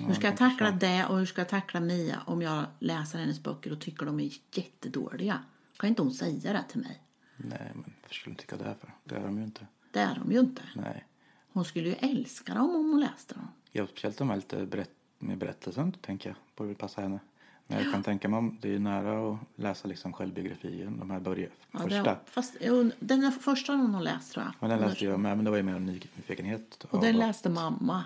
[0.00, 3.42] hur ska jag tackla det och hur ska jag tackla Mia om jag läser hennes
[3.42, 5.42] böcker och tycker de är jättedåliga?
[5.76, 7.02] Kan inte hon säga det till mig?
[7.36, 8.94] Nej, men vad skulle du tycka det för?
[9.04, 9.66] Det är de ju inte.
[9.90, 10.62] Det är de ju inte.
[10.74, 11.04] Nej.
[11.52, 13.48] Hon skulle ju älska dem om hon läste dem.
[13.72, 16.36] Ja, speciellt de här lite berätt med berättelsen, tänker jag.
[16.56, 17.18] Borde passa henne.
[17.66, 21.20] Men jag kan tänka mig om det är nära att läsa liksom självbiografin, de här
[21.20, 22.02] börja, Ja, första.
[22.02, 22.56] Det, fast,
[22.98, 24.54] den första hon har läst tror jag.
[24.60, 26.84] Men den Hon läste jag med, men det var ju mer en nyfikenhet.
[26.90, 28.04] Och den läste mamma.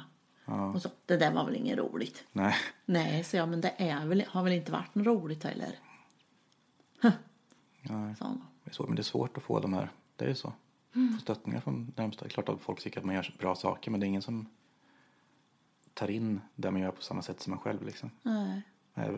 [0.50, 0.66] Ja.
[0.66, 2.24] Och så, det där var väl inget roligt.
[2.32, 5.78] Nej, Nej, så jag, men det är väl, har väl inte varit något roligt heller.
[7.82, 8.14] nej.
[8.70, 10.52] Så, men det är svårt att få de här, det är ju så.
[10.94, 11.14] Mm.
[11.14, 12.28] Få stöttningar från närmsta.
[12.28, 14.46] Klart att folk tycker att man gör bra saker, men det är ingen som
[15.94, 18.10] tar in det man gör på samma sätt som man själv liksom.
[18.22, 18.62] Nej.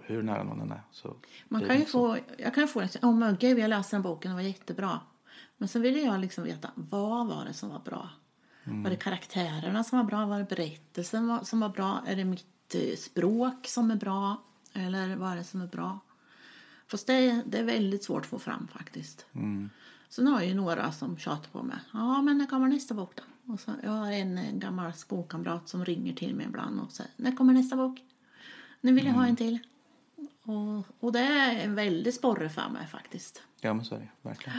[0.04, 1.16] Hur nära någon än är så
[1.48, 4.02] Man kan ju få, jag kan ju få det, oh men gud jag läste den
[4.02, 5.00] boken, den var jättebra.
[5.56, 8.08] Men sen ville jag liksom veta, vad var det som var bra?
[8.64, 8.82] Mm.
[8.82, 10.26] Var det karaktärerna som var bra?
[10.26, 12.02] Var det berättelsen som var bra?
[12.06, 14.42] Är det mitt eh, språk som är bra?
[14.72, 15.98] Eller vad är det som är bra?
[16.86, 19.26] Fast det är, det är väldigt svårt att få fram faktiskt.
[19.32, 19.70] Mm.
[20.08, 21.78] Sen har jag ju några som tjatar på mig.
[21.92, 23.52] Ja, men när kommer nästa bok då?
[23.52, 27.12] Och så, jag har en eh, gammal skolkamrat som ringer till mig ibland och säger,
[27.16, 28.00] när kommer nästa bok?
[28.80, 29.58] Nu vill jag ha en till.
[30.42, 33.42] Och, och det är en väldig sporre för mig faktiskt.
[33.60, 34.58] Ja, men så är det verkligen.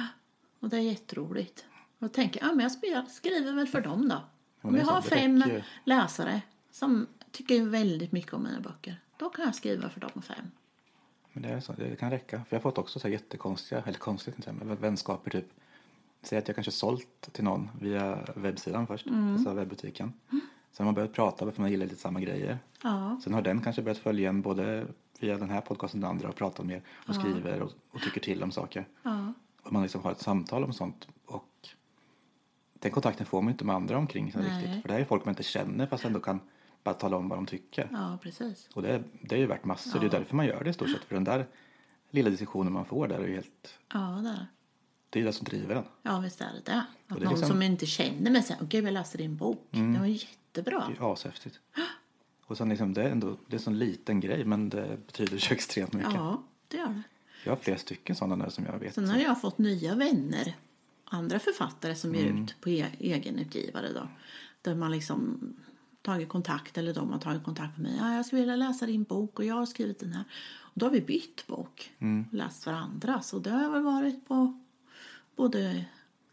[0.60, 1.66] Och det är jätteroligt.
[2.04, 4.22] Och då tänker ja, men jag skriver väl för dem då.
[4.62, 5.44] Om jag har fem
[5.84, 9.00] läsare som tycker väldigt mycket om mina böcker.
[9.18, 10.52] Då kan jag skriva för dem fem.
[11.34, 12.38] Men det, är så, det kan räcka.
[12.38, 15.46] För jag har fått också så här jättekonstiga, eller konstigt inte, men vänskaper typ.
[16.22, 19.34] Säg att jag kanske sålt till någon via webbsidan först, Mm.
[19.34, 20.14] alltså webbutiken.
[20.30, 20.40] Sen
[20.78, 22.60] har man börjat prata för man gillar lite samma grejer.
[22.84, 24.88] Ja, Sen har den kanske börjat följa en både
[25.20, 28.44] via den här podcasten och andra och pratar mer och skriver och, och tycker till
[28.44, 28.88] om saker.
[29.04, 29.34] ja.
[29.64, 31.50] Och man liksom har ett samtal om sånt och
[32.84, 34.82] den kontakten får man inte med andra omkring sig riktigt.
[34.82, 36.40] För det här är folk man inte känner fast ändå kan
[36.84, 37.88] bara tala om vad de tycker.
[37.92, 38.70] Ja, precis.
[38.74, 40.00] Och det, det är ju värt massor.
[40.00, 41.04] Det är därför man gör det i stort sett.
[41.04, 41.46] För den där
[42.10, 44.48] lilla diskussionen man får där är ju helt, Ja, det är
[45.10, 45.20] det.
[45.20, 45.84] är det som driver den.
[46.02, 46.78] Ja, visst är det det.
[47.08, 49.68] Att det någon liksom- som inte känner mig säger, okej, jag läser din bok.
[49.72, 50.80] Det var jättebra.
[50.88, 51.60] Det är ju ashäftigt.
[52.46, 55.38] Och sen liksom, det är ändå, det är en sån liten grej men det betyder
[55.38, 56.14] så extremt mycket.
[56.14, 57.02] Ja, det gör det.
[57.46, 58.94] Jag har flera stycken sådana nu som jag vet.
[58.96, 60.56] Sen har jag fått nya vänner,
[61.14, 62.44] andra författare som ger Mm.
[62.44, 64.08] ut på e- egenutgivare då.
[64.62, 65.40] Där man liksom
[66.02, 68.00] tagit kontakt eller de har tagit kontakt med mig.
[68.00, 70.24] Ja, jag skulle vilja läsa din bok och jag har skrivit den här.
[70.62, 72.26] Och då har vi bytt bok Mm.
[72.32, 73.22] och läst varandra.
[73.22, 74.60] Så det har väl varit på
[75.36, 75.86] både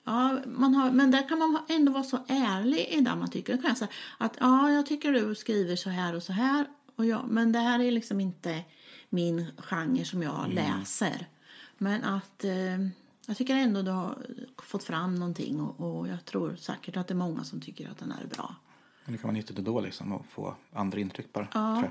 [0.05, 3.57] Ja, man har, men där kan man ändå vara så ärlig i det man tycker.
[3.57, 6.66] Då kan jag säga att ja, jag tycker du skriver så här och så här.
[6.97, 8.62] Och jag, men det här är liksom inte
[9.11, 10.51] min genre som jag Mm.
[10.55, 11.27] läser.
[11.79, 12.79] Men att eh,
[13.31, 14.27] jag tycker ändå du har
[14.62, 17.99] fått fram någonting och, och jag tror säkert att det är många som tycker att
[17.99, 18.55] den är bra.
[19.05, 21.49] Men det kan vara nyttigt då, då liksom att få andra intryck bara.
[21.55, 21.85] Ja,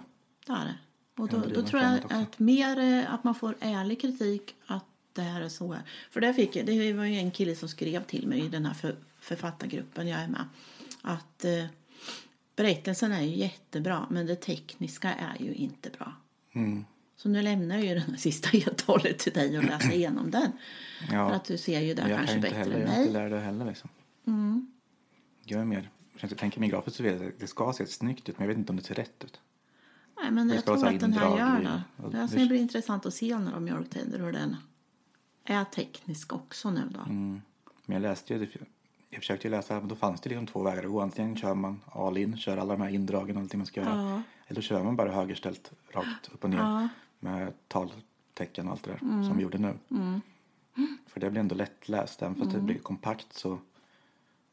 [0.46, 0.78] det är det.
[1.22, 5.42] Och då, då tror jag att mer att man får ärlig kritik att det här
[5.42, 5.74] är så.
[5.74, 5.84] här.
[6.12, 8.66] För där fick jag, det var ju en kille som skrev till mig i den
[8.66, 10.46] här för, författargruppen jag är med.
[11.02, 11.66] Att eh,
[12.56, 16.14] berättelsen är ju jättebra men det tekniska är ju inte bra.
[16.54, 16.86] Mm.
[17.22, 20.52] Så nu lämnar jag ju den sista e-talet till dig och läser igenom den.
[21.08, 22.96] För Ja, att du ser ju där jag kanske kan bättre heller, än jag har
[23.02, 23.24] inte mig.
[23.24, 23.90] lärt det heller liksom.
[24.28, 24.68] Mm.
[25.46, 28.30] Jag är mer, jag tänker mig grafiskt så vet jag att det ska se snyggt
[28.30, 29.40] ut men jag vet inte om det ser rätt ut.
[30.22, 32.04] Nej, men Det jag tror så att den här gör det.
[32.04, 34.56] och Det det- ska bli intressant att se när de mjölktänder hur den
[35.44, 37.00] är teknisk också nu då.
[37.00, 37.42] Mm.
[37.86, 38.48] Men jag läste ju,
[39.10, 41.02] jag försökte ju läsa, men då fanns det liksom två vägar att gå.
[41.02, 43.96] Antingen kör man all in, kör alla de här indragen och allting man ska göra.
[44.12, 44.22] Ja.
[44.48, 46.88] Eller kör man bara högerställt rakt upp och ner Ja.
[47.20, 49.24] Med taltecken och allt det där Mm.
[49.26, 49.74] som vi gjorde nu.
[51.08, 52.60] För det blir ändå lättläst, även fast Mm.
[52.60, 53.60] det blir kompakt så.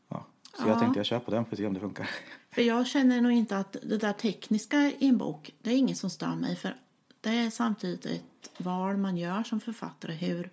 [0.09, 0.26] Ja.
[0.59, 2.11] Så jag tänkte jag kör på den för att se om det funkar.
[2.50, 5.98] För jag känner nog inte att det där tekniska i en bok, det är inget
[5.98, 6.57] som stör mig.
[6.57, 6.76] För
[7.20, 10.50] det är samtidigt ett val man gör som författare, hur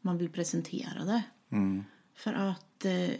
[0.00, 1.22] man vill presentera det.
[1.50, 1.84] Mm.
[2.14, 3.10] För att eh,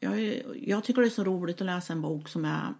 [0.00, 2.74] jag, jag tycker det är så roligt att läsa en bok som är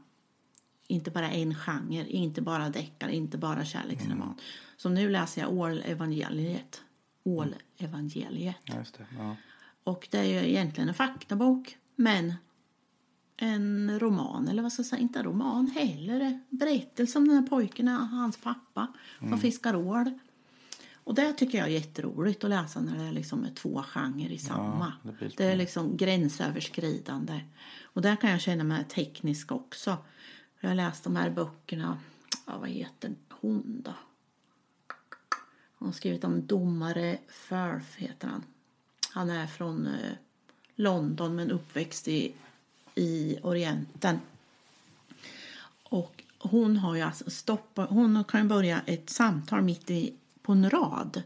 [0.88, 4.35] inte bara en genre, inte bara deckare, inte bara kärleksroman.
[4.77, 6.83] Som nu läser jag Ål-evangeliet.
[7.24, 8.57] Ål-evangeliet.
[8.64, 9.07] Ja, det.
[9.18, 9.37] Ja.
[9.85, 12.35] Och det är ju egentligen en faktabok, men
[13.37, 16.40] en roman, eller vad ska jag säga, inte en roman heller.
[16.48, 18.87] Berättelse om den här pojken, och hans pappa,
[19.18, 20.18] som fiskar ål.
[20.94, 24.38] Och det tycker jag är jätteroligt att läsa när det är liksom två genrer i
[24.38, 24.92] samma.
[25.03, 27.40] det blir lite det är liksom gränsöverskridande.
[27.83, 29.96] Och där kan jag känna mig teknisk också.
[30.60, 31.98] Jag har läst de här böckerna,
[32.46, 33.94] ja, vad heter hon då?
[35.78, 38.44] Hon har skrivit om domare Firth, heter han.
[39.10, 40.12] Han är från eh,
[40.74, 42.34] London men uppväxt i,
[42.94, 44.20] i Orienten.
[45.82, 50.70] Och hon har ju alltså stoppat, hon kan börja ett samtal mitt i, på en
[50.70, 51.22] rad.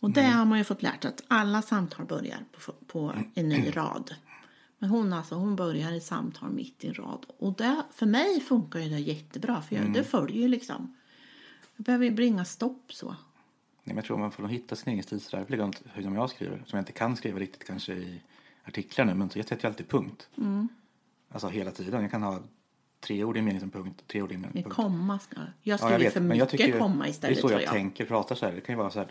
[0.00, 3.48] Och det har man ju fått lärt sig att alla samtal börjar på, på en
[3.48, 4.14] ny rad.
[4.84, 7.26] Men hon alltså, hon börjar ett samtal mitt i en rad.
[7.38, 10.96] Och det, för mig funkar ju det jättebra för jag, det följer ju liksom.
[11.76, 13.06] Jag behöver ju bringa stopp så.
[13.08, 13.16] Nej,
[13.84, 15.44] men jag tror man får nog hitta sin egen stil sådär.
[15.44, 16.56] Det likadant hur som jag skriver.
[16.56, 18.20] Som jag inte kan skriva riktigt kanske i
[18.64, 19.14] artiklar nu.
[19.14, 20.28] Men så jag sätter ju alltid punkt.
[20.38, 20.68] Mm.
[21.30, 22.02] Alltså hela tiden.
[22.02, 22.40] Jag kan ha
[23.00, 24.04] tre ord i en mening som punkt.
[24.06, 24.76] Tre ord i en mening som punkt.
[24.76, 25.46] komma ska jag.
[25.46, 26.12] Jag Ja, skriver jag vet.
[26.12, 27.70] för mycket tycker komma det istället är så jag, jag.
[27.70, 28.52] tänker, pratar så här.
[28.52, 29.08] Det kan ju vara så här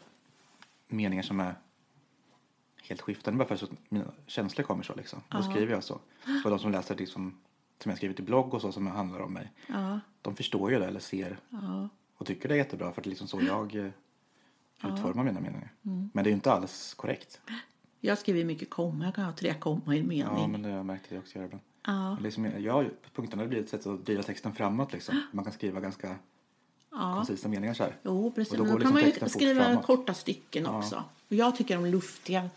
[0.87, 1.55] meningar som är
[2.89, 3.37] helt skiftande.
[3.37, 5.21] Bara för att mina känslor kommer så liksom.
[5.29, 5.99] Då skriver jag så.
[6.43, 7.37] Så de som läser det som,
[7.83, 9.51] som jag skrivit i blogg och så som handlar om mig.
[9.67, 11.89] Ja, De förstår ju det eller ser ja.
[12.17, 13.89] och tycker det är jättebra för det är liksom så jag eh,
[14.83, 15.71] utformar mina meningar.
[15.85, 16.09] Mm.
[16.13, 17.41] Men det är ju inte alls korrekt.
[17.99, 19.05] Jag skriver mycket komma.
[19.05, 20.37] Jag kan ha tre komma i en mening.
[20.37, 21.63] Ja, men det har jag märkt att jag också gör ibland.
[21.85, 25.21] Ja, Liksom, jag, punkterna blir ett sätt att driva texten framåt liksom.
[25.31, 26.15] Man kan skriva ganska
[26.91, 27.13] ja.
[27.15, 27.95] koncisa meningar så här.
[28.03, 28.51] Jo, precis.
[28.51, 29.85] Och då går Då kan liksom man ju skriva framåt.
[29.85, 31.03] korta stycken också.
[31.27, 32.49] Och jag tycker om luftiga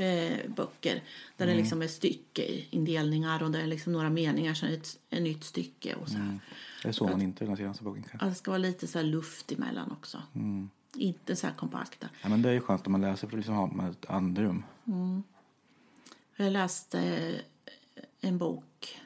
[0.00, 0.94] eh, böcker
[1.36, 1.56] där Mm.
[1.56, 5.44] det liksom är styckeindelningar och det är liksom några meningar som är ett, ett nytt
[5.44, 6.38] stycke och så här.
[6.82, 8.26] Det är så man inte ha senaste boken kanske.
[8.26, 10.22] Att det ska vara lite så här luft emellan också.
[10.34, 10.70] Mm.
[10.94, 12.08] Inte så här kompakta.
[12.22, 14.06] Ja, men det är ju skönt om man läser för att liksom ha man ett
[14.10, 14.64] andrum.
[16.36, 19.00] Jag läste eh, en bok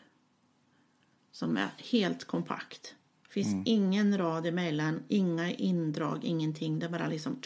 [1.33, 2.94] som är helt kompakt.
[3.22, 3.62] Det finns Mm.
[3.66, 6.78] ingen rad emellan, inga indrag, ingenting.
[6.78, 7.40] Det är bara liksom...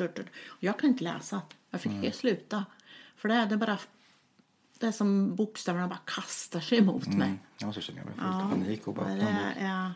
[0.61, 1.42] Jag kan inte läsa.
[1.70, 2.64] Jag fick sluta.
[3.18, 3.78] För det är, det bara...
[4.78, 7.28] Det är som bokstäverna bara kastar sig emot mig.
[7.28, 7.38] Mm.
[7.59, 8.14] Ja, så känner jag mig.
[8.16, 9.22] Får lite panik och bara det
[9.61, 9.92] är,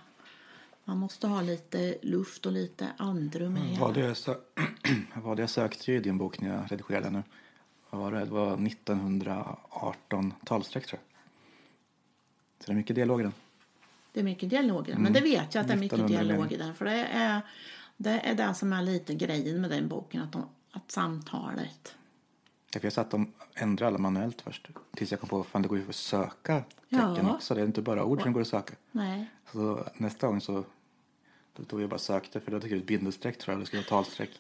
[0.85, 3.93] man måste ha lite luft och lite andrum i Vad hela.
[3.93, 4.41] det jag, sö-
[5.23, 7.23] vad jag sökte i din bok när jag redigerade nu
[7.93, 8.19] vad var det?
[8.25, 11.19] Det var 1918 talsträck tror jag.
[12.59, 13.33] Så det är mycket dialog i den.
[14.13, 15.03] Det är mycket dialog i den.
[15.03, 16.75] Men det vet jag att det är mycket 1900 dialog i den.
[16.75, 17.41] För det är,
[17.97, 20.23] det är det som är lite grejen med den boken.
[20.23, 21.97] Att, de, att samtalet.
[22.81, 23.21] Jag satt och
[23.55, 24.69] ändrade alla manuellt först.
[24.97, 27.35] Tills jag kom på att det går ju att söka tecken Ja.
[27.35, 27.55] också.
[27.55, 28.75] Det är inte bara ord som går att söka.
[28.93, 29.27] Nej.
[29.53, 30.65] Så nästa gång så
[31.57, 33.63] då tog jag bara sökte för då tog jag ett bindestreck tror jag.
[33.63, 34.31] Det skulle vara talstreck.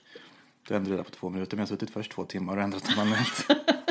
[0.69, 1.57] Då ändrade jag det på två minuter.
[1.57, 3.47] Men jag har suttit först två timmar och ändrat manuellt.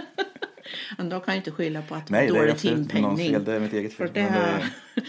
[0.97, 3.17] Men då kan jag inte skylla på att Nej, det är dålig timpenning.
[3.17, 3.45] fel.
[3.45, 4.13] Det är mitt eget För fel.
[4.13, 4.62] det, Men
[4.95, 5.04] det-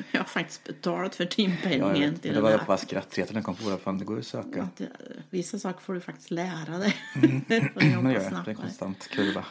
[0.12, 2.22] jag har faktiskt betalat för Ja, timpenningen vet.
[2.22, 3.78] till det var jag bara skrattretande jag kom på det.
[3.78, 4.68] Fan, det går ju att söka.
[4.78, 4.86] Eh,
[5.30, 6.90] vissa saker får du faktiskt lära dig.
[7.12, 7.20] För
[7.94, 8.44] Men det gör jag.
[8.44, 9.44] Det är konstant kurva.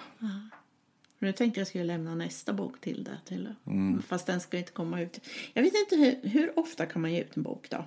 [1.20, 3.18] Nu tänkte jag skulle lämna nästa bok till det.
[3.26, 4.02] Till, Mm.
[4.02, 5.20] Fast den ska inte komma ut.
[5.54, 7.86] Jag vet inte hur, hur ofta kan man ge ut en bok då?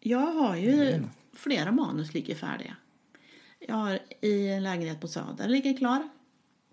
[0.00, 2.76] Jag har ju flera manus ligger färdiga.
[3.68, 6.08] Jag har i en lägenhet på Söder ligger klar.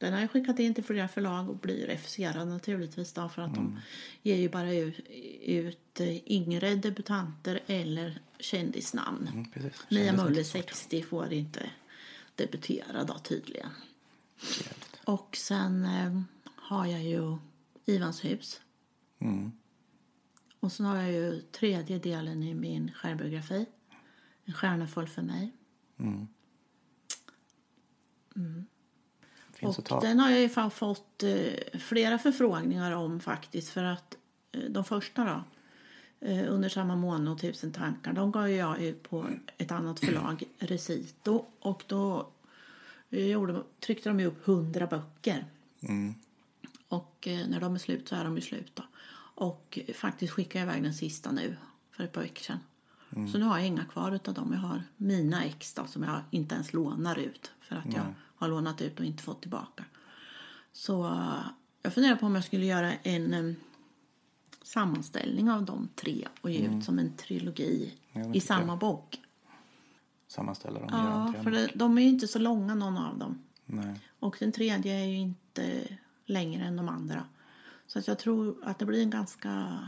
[0.01, 3.55] Den har jag skickat in till flera förlag och blir refuserad naturligtvis då för att
[3.55, 3.79] de
[4.21, 4.99] ger ju bara ut,
[5.41, 9.27] ut eh, yngre debutanter eller kändisnamn.
[9.27, 9.85] Mm, precis.
[9.89, 10.45] Mia svårt.
[10.45, 11.69] 60 får inte
[12.35, 13.69] debutera då tydligen.
[14.41, 14.99] Jävligt.
[15.03, 16.21] Och sen eh,
[16.55, 17.37] har jag ju
[17.85, 18.61] Ivans hus.
[19.19, 19.51] Mm.
[20.59, 23.65] Och sen har jag ju tredje delen i min självbiografi.
[24.45, 25.51] En stjärna föll för mig.
[29.61, 30.07] Finns att och ta.
[30.07, 33.69] den har jag ju fått eh, flera förfrågningar om faktiskt.
[33.69, 34.17] För att
[34.51, 35.43] eh, de första då,
[36.27, 40.43] eh, Under samma måne och Tusen tankar, de gav jag ut på ett annat förlag,
[40.57, 41.45] Recito.
[41.59, 42.27] Och då
[43.09, 45.45] gjorde, tryckte de ju upp hundra böcker.
[45.81, 46.15] Mm.
[46.87, 48.83] Och när de är slut så är de ju slut då.
[49.35, 51.55] Och faktiskt skickade jag iväg den sista nu
[51.91, 52.59] för ett par veckor sedan.
[53.31, 54.53] Så nu har jag inga kvar utav dem.
[54.53, 57.51] Jag har mina ex då, som jag inte ens lånar ut.
[57.61, 58.05] För att jag
[58.41, 59.85] har lånat ut och inte fått tillbaka.
[60.71, 61.45] Så eh,
[61.81, 63.55] jag funderar på om jag skulle göra en em,
[64.61, 67.93] sammanställning av de tre och ge ut som en trilogi
[68.33, 69.19] i samma bok.
[70.27, 70.89] Sammanställa dem.
[70.91, 73.41] Ja, för det, de är ju inte så långa någon av dem.
[73.65, 73.99] Nej.
[74.19, 77.25] Och den tredje är ju inte längre än de andra.
[77.87, 79.79] Så att jag tror att det blir en ganska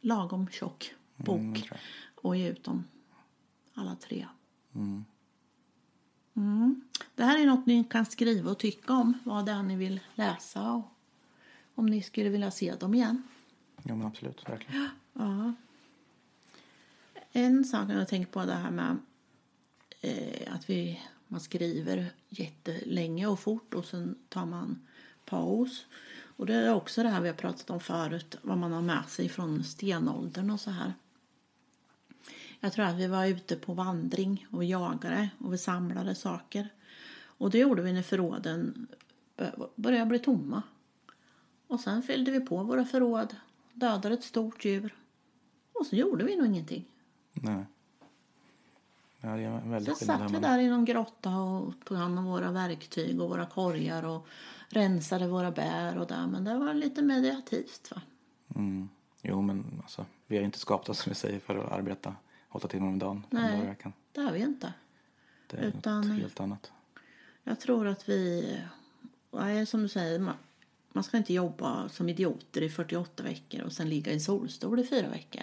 [0.00, 1.40] lagom tjock bok.
[1.40, 1.78] Mm,
[2.14, 2.84] och ge ut dem
[3.74, 4.26] alla tre.
[4.74, 5.04] Mm.
[7.14, 9.18] Det här är något ni kan skriva och tycka om.
[9.24, 10.84] Vad det är ni vill läsa och
[11.74, 13.22] om ni skulle vilja se dem igen.
[13.82, 14.48] Ja, men absolut.
[14.48, 14.88] Verkligen.
[15.12, 15.52] Ja.
[17.32, 18.96] En sak jag tänkt på det här med
[20.00, 24.86] eh, att vi, man skriver jättelänge och fort och sen tar man
[25.24, 25.86] paus.
[26.36, 29.04] Och det är också det här vi har pratat om förut, vad man har med
[29.08, 30.92] sig från stenåldern och så här.
[32.60, 36.68] Jag tror att vi var ute på vandring och jagade och vi samlade saker.
[37.38, 38.86] Och det gjorde vi när förråden
[39.36, 40.62] bör- började bli tomma.
[41.66, 43.36] Och sen fyllde vi på våra förråd,
[43.72, 44.94] dödade ett stort djur
[45.72, 46.84] och så gjorde vi nog ingenting.
[47.32, 47.64] Nej.
[49.20, 50.18] Ja, det är Så väldigt skillnad.
[50.20, 54.02] satt vi där i någon grotta och tog hand om våra verktyg och våra korgar
[54.04, 54.26] och
[54.68, 56.26] rensade våra bär och där.
[56.26, 58.02] Men det var lite meditativt va?
[58.54, 58.88] Mm.
[59.22, 62.14] Jo, men alltså, vi har ju inte skapat oss som vi säger för att arbeta
[62.56, 63.26] åtta timmar om dagen.
[63.30, 63.66] Nej.
[63.66, 63.92] veckan.
[64.12, 64.72] Det har vi inte.
[65.46, 66.72] Det är Utan- något helt annat.
[67.44, 68.58] Jag tror att vi,
[69.30, 70.34] nej, som du säger, man,
[70.92, 74.80] man ska inte jobba som idioter i 48 veckor och sen ligga i en solstol
[74.80, 75.42] i fyra veckor.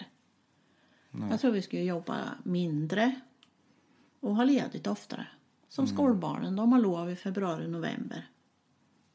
[1.30, 3.16] Jag tror vi ska jobba mindre
[4.20, 5.28] och ha ledigt oftare.
[5.70, 8.28] Som skolbarnen, de har lov i februari november.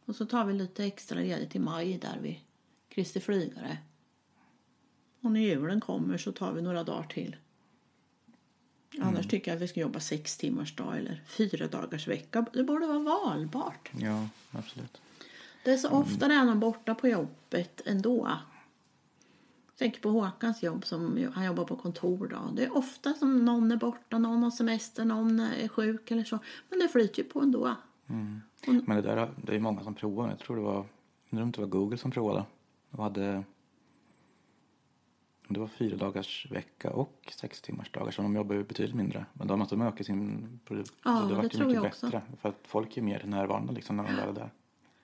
[0.05, 2.43] Och så tar vi lite extra ledigt i maj där vi
[2.89, 3.79] Kristi flygare.
[5.21, 7.37] Och när julen kommer så tar vi några dagar till.
[9.01, 12.46] Annars tycker jag att vi ska jobba sex timmars dag eller fyra dagars vecka.
[12.53, 13.90] Det borde vara valbart.
[13.96, 15.01] Ja, absolut.
[15.64, 18.29] Det är så ofta det är någon borta på jobbet ändå.
[19.66, 22.29] Jag tänker på Håkans jobb, som han jobbar på kontor.
[22.29, 22.55] Då.
[22.55, 26.38] Det är ofta som någon är borta, någon har semester, någon är sjuk eller så.
[26.68, 27.77] Men det flyter ju på ändå.
[28.07, 30.29] Men det där det är många som provar.
[30.29, 30.87] Jag tror det var,
[31.31, 32.44] undrar om det var Google som provade.
[32.90, 33.44] De hade
[35.55, 39.27] det var fyra dagars vecka och sex timmars dagar så de jobbar ju betydligt mindre.
[39.33, 40.92] Men de måste öka sin produkt.
[41.05, 42.07] Ja, så det det tror mycket jag också.
[42.07, 42.23] bättre.
[42.40, 44.51] För att folk är mer närvarande liksom när de väl är där.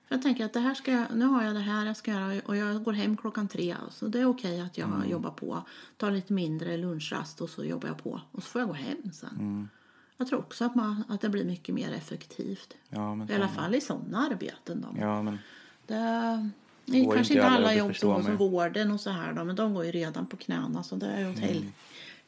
[0.09, 2.11] För jag tänker att det här ska jag, nu har jag det här jag ska
[2.11, 3.77] göra och jag går hem klockan tre.
[3.91, 5.63] Så det är okej att jag jobbar på.
[5.97, 8.21] Tar lite mindre lunchrast och så jobbar jag på.
[8.33, 9.69] Och så får jag gå hem sen.
[10.17, 12.75] Jag tror också att, man, att det blir mycket mer effektivt.
[12.89, 14.81] Ja, I alla fall i sådana arbeten.
[14.81, 15.01] Då.
[15.01, 15.39] Ja, men
[15.87, 16.51] Det,
[16.87, 18.37] det är Går kanske inte alla, jobb som ju.
[18.37, 21.31] vården och så här då, men de går ju redan på knäna så det är
[21.31, 21.65] åt hel,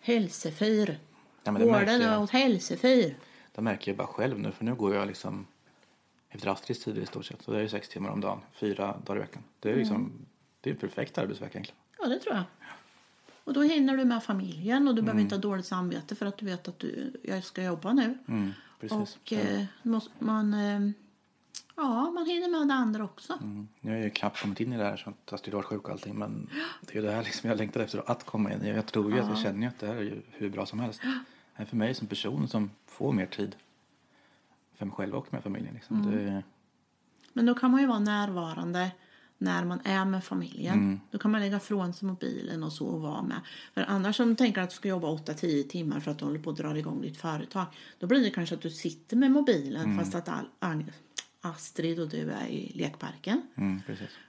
[0.01, 0.99] hälsefyr.
[1.45, 3.17] Ja, Vården är åt hälsefyr.
[3.55, 4.53] det märker jag bara själv nu.
[4.53, 5.47] För nu går jag liksom
[6.29, 7.43] efter Astrids tider i stort sett.
[7.43, 9.43] Så det är ju sex timmar om dagen, fyra dagar i veckan.
[9.61, 10.13] Det är liksom,
[10.61, 11.79] det är en perfekt arbetsvecka egentligen.
[11.99, 12.45] Ja, det tror jag.
[13.45, 16.39] Och då hinner du med familjen och du behöver inte ha dåligt samvete för att
[16.39, 18.19] du vet att du, jag ska jobba nu.
[18.29, 18.99] Mm, precis.
[19.23, 20.91] Och eh, måste, man, eh,
[21.77, 23.33] ja, man hinner med det andra också.
[23.33, 23.69] Mm.
[23.81, 25.91] Jag har ju knappt kommit in i det här så att Astrid var sjuk och
[25.91, 26.19] allting.
[26.19, 26.51] Men
[26.81, 28.69] det är ju det här liksom jag längtar efter att komma in i.
[28.69, 31.01] Jag tror ju att jag känner att det här är ju hur bra som helst.
[31.55, 33.57] Är för mig som person som får mer tid.
[34.77, 36.11] För mig själv och med familjen liksom.
[36.11, 36.43] Det,
[37.33, 38.91] Men då kan man ju vara närvarande
[39.39, 41.01] när man är med familjen.
[41.11, 43.41] Då kan man lägga ifrån sig mobilen och så och vara med.
[43.75, 46.39] För annars om du tänker att du ska jobba 8-10 timmar för att du håller
[46.39, 47.67] på att dra igång ditt företag.
[47.99, 50.85] Då blir det kanske att du sitter med mobilen fast att all,
[51.49, 53.43] Astrid och du är i lekparken.
[53.57, 53.81] mm.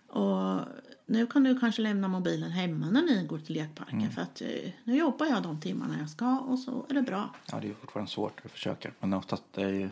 [0.07, 0.59] Och
[1.05, 4.11] nu kan du kanske lämna mobilen hemma när ni går till lekparken.
[4.11, 7.36] För att eh, nu jobbar jag de timmarna jag ska och så är det bra.
[7.51, 8.91] Ja, det är fortfarande svårt att försöka.
[8.99, 9.89] Men oftast det är ju,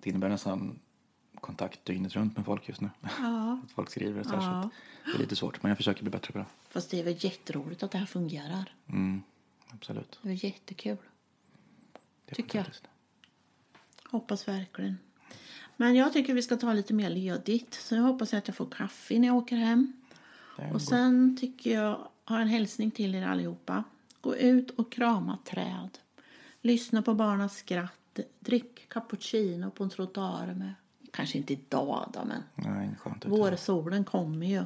[0.00, 0.78] det innebär nästan
[1.40, 2.90] kontakt dygnet runt med folk just nu.
[3.18, 3.60] Ja.
[3.64, 4.58] att folk skriver så här, så Ja.
[4.60, 4.70] att
[5.04, 5.62] det är lite svårt.
[5.62, 6.46] Men jag försöker bli bättre på det.
[6.68, 8.74] Fast det är väl jätteroligt att det här fungerar.
[8.86, 9.22] Mm,
[9.68, 10.18] absolut.
[10.22, 10.96] Det är jättekul.
[12.24, 12.66] Det är Tycker jag.
[14.10, 14.98] Hoppas verkligen.
[15.76, 17.74] Men jag tycker vi ska ta lite mer ledigt.
[17.74, 19.92] Så jag hoppas att jag får kaffe när jag åker hem.
[20.72, 23.84] Och sen tycker jag, har en hälsning till er allihopa.
[24.20, 25.98] Gå ut och krama träd.
[26.60, 28.20] Lyssna på barnens skratt.
[28.40, 30.74] Drick cappuccino på en trottoar med,
[31.10, 32.90] kanske inte idag då, men Nej,
[33.24, 34.64] vårsolen kommer ju.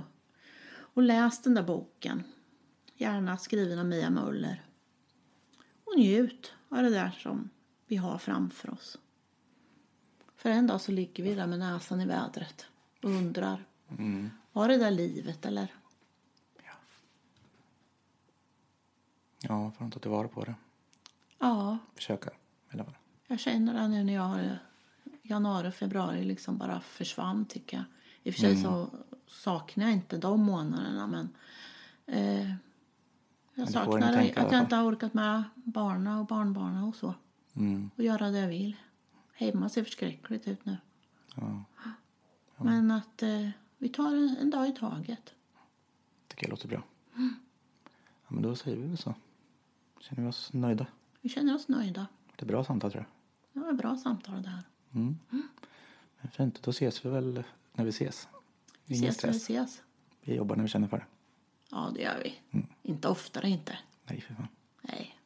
[0.77, 2.25] Och läs den där boken.
[2.95, 4.63] Gärna skriven av Mia Möller.
[5.85, 7.51] Och njut av det där som
[7.87, 8.99] vi har framför oss.
[10.37, 12.67] För en dag så ligger vi där med näsan i vädret
[13.03, 13.65] och undrar.
[13.91, 14.31] Mm.
[14.53, 15.73] Var det där livet eller?
[19.41, 20.55] Ja, får inte tillvara på det.
[21.39, 22.33] Ja, Försöka i
[22.73, 22.95] alla fall.
[23.27, 24.59] jag känner det nu när jag har
[25.23, 27.85] januari och februari liksom bara försvann tycker jag.
[28.23, 28.91] I och för sig så
[29.27, 31.29] saknar jag inte de månaderna men
[32.07, 32.53] eh,
[33.55, 37.15] jag saknar tänka att jag inte har orkat med barna och barnbarna och så.
[37.57, 37.91] Mm.
[37.97, 38.77] Och göra det jag vill.
[39.39, 40.77] Hemma ser förskräckligt ut nu.
[41.35, 41.65] Ja,
[42.57, 45.35] Men att eh, vi tar en, en dag i taget.
[46.29, 46.83] tycker jag låter bra.
[47.15, 49.15] Ja, men då säger vi väl så.
[50.01, 50.87] Känner vi oss nöjda.
[51.21, 52.07] Vi känner oss nöjda.
[52.37, 53.63] Det är bra samtal tror jag.
[53.63, 54.63] Det var bra samtal det här.
[54.95, 55.19] Mm.
[56.21, 58.29] Men fint, då ses vi väl när vi ses.
[58.85, 59.83] Vi Ingen ses när vi ses.
[60.21, 61.07] Vi jobbar när vi känner för det.
[61.71, 62.63] Ja, det gör vi.
[62.83, 63.79] Inte oftare inte.
[64.05, 64.49] Nej, för fan.
[64.83, 65.19] Nej.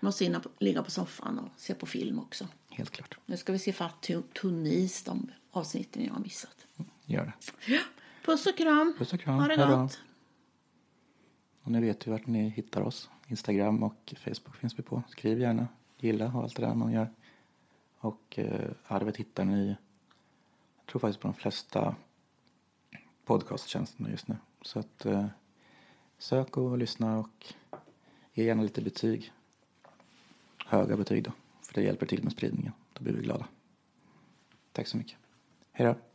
[0.00, 2.48] Måste in och ligga på soffan och se på film också.
[2.80, 3.18] Helt klart.
[3.26, 6.66] Nu ska vi se fatt Tu- Tunis, de avsnitten jag har missat.
[7.04, 7.32] Gör det.
[7.72, 7.80] Ja.
[8.24, 8.94] Puss och kram.
[8.98, 9.38] Puss och kram.
[9.38, 10.00] Ha det gott.
[11.62, 13.10] Och ni vet ju vart ni hittar oss.
[13.28, 15.02] Instagram och Facebook finns vi på.
[15.08, 15.68] Skriv gärna,
[15.98, 17.10] gilla och allt det där man gör.
[17.98, 19.68] Och eh, arvet hittar ni,
[20.76, 21.96] jag tror faktiskt på de flesta
[23.24, 24.36] podcasttjänsterna just nu.
[24.62, 25.26] Så att eh,
[26.18, 27.54] sök och lyssna och
[28.32, 29.32] ge gärna lite betyg.
[30.66, 31.32] Höga betyg då,
[31.70, 32.72] för det hjälper till med spridningen.
[32.92, 33.46] Då blir vi glada.
[34.72, 35.18] Tack så mycket.
[35.72, 36.09] Hej då.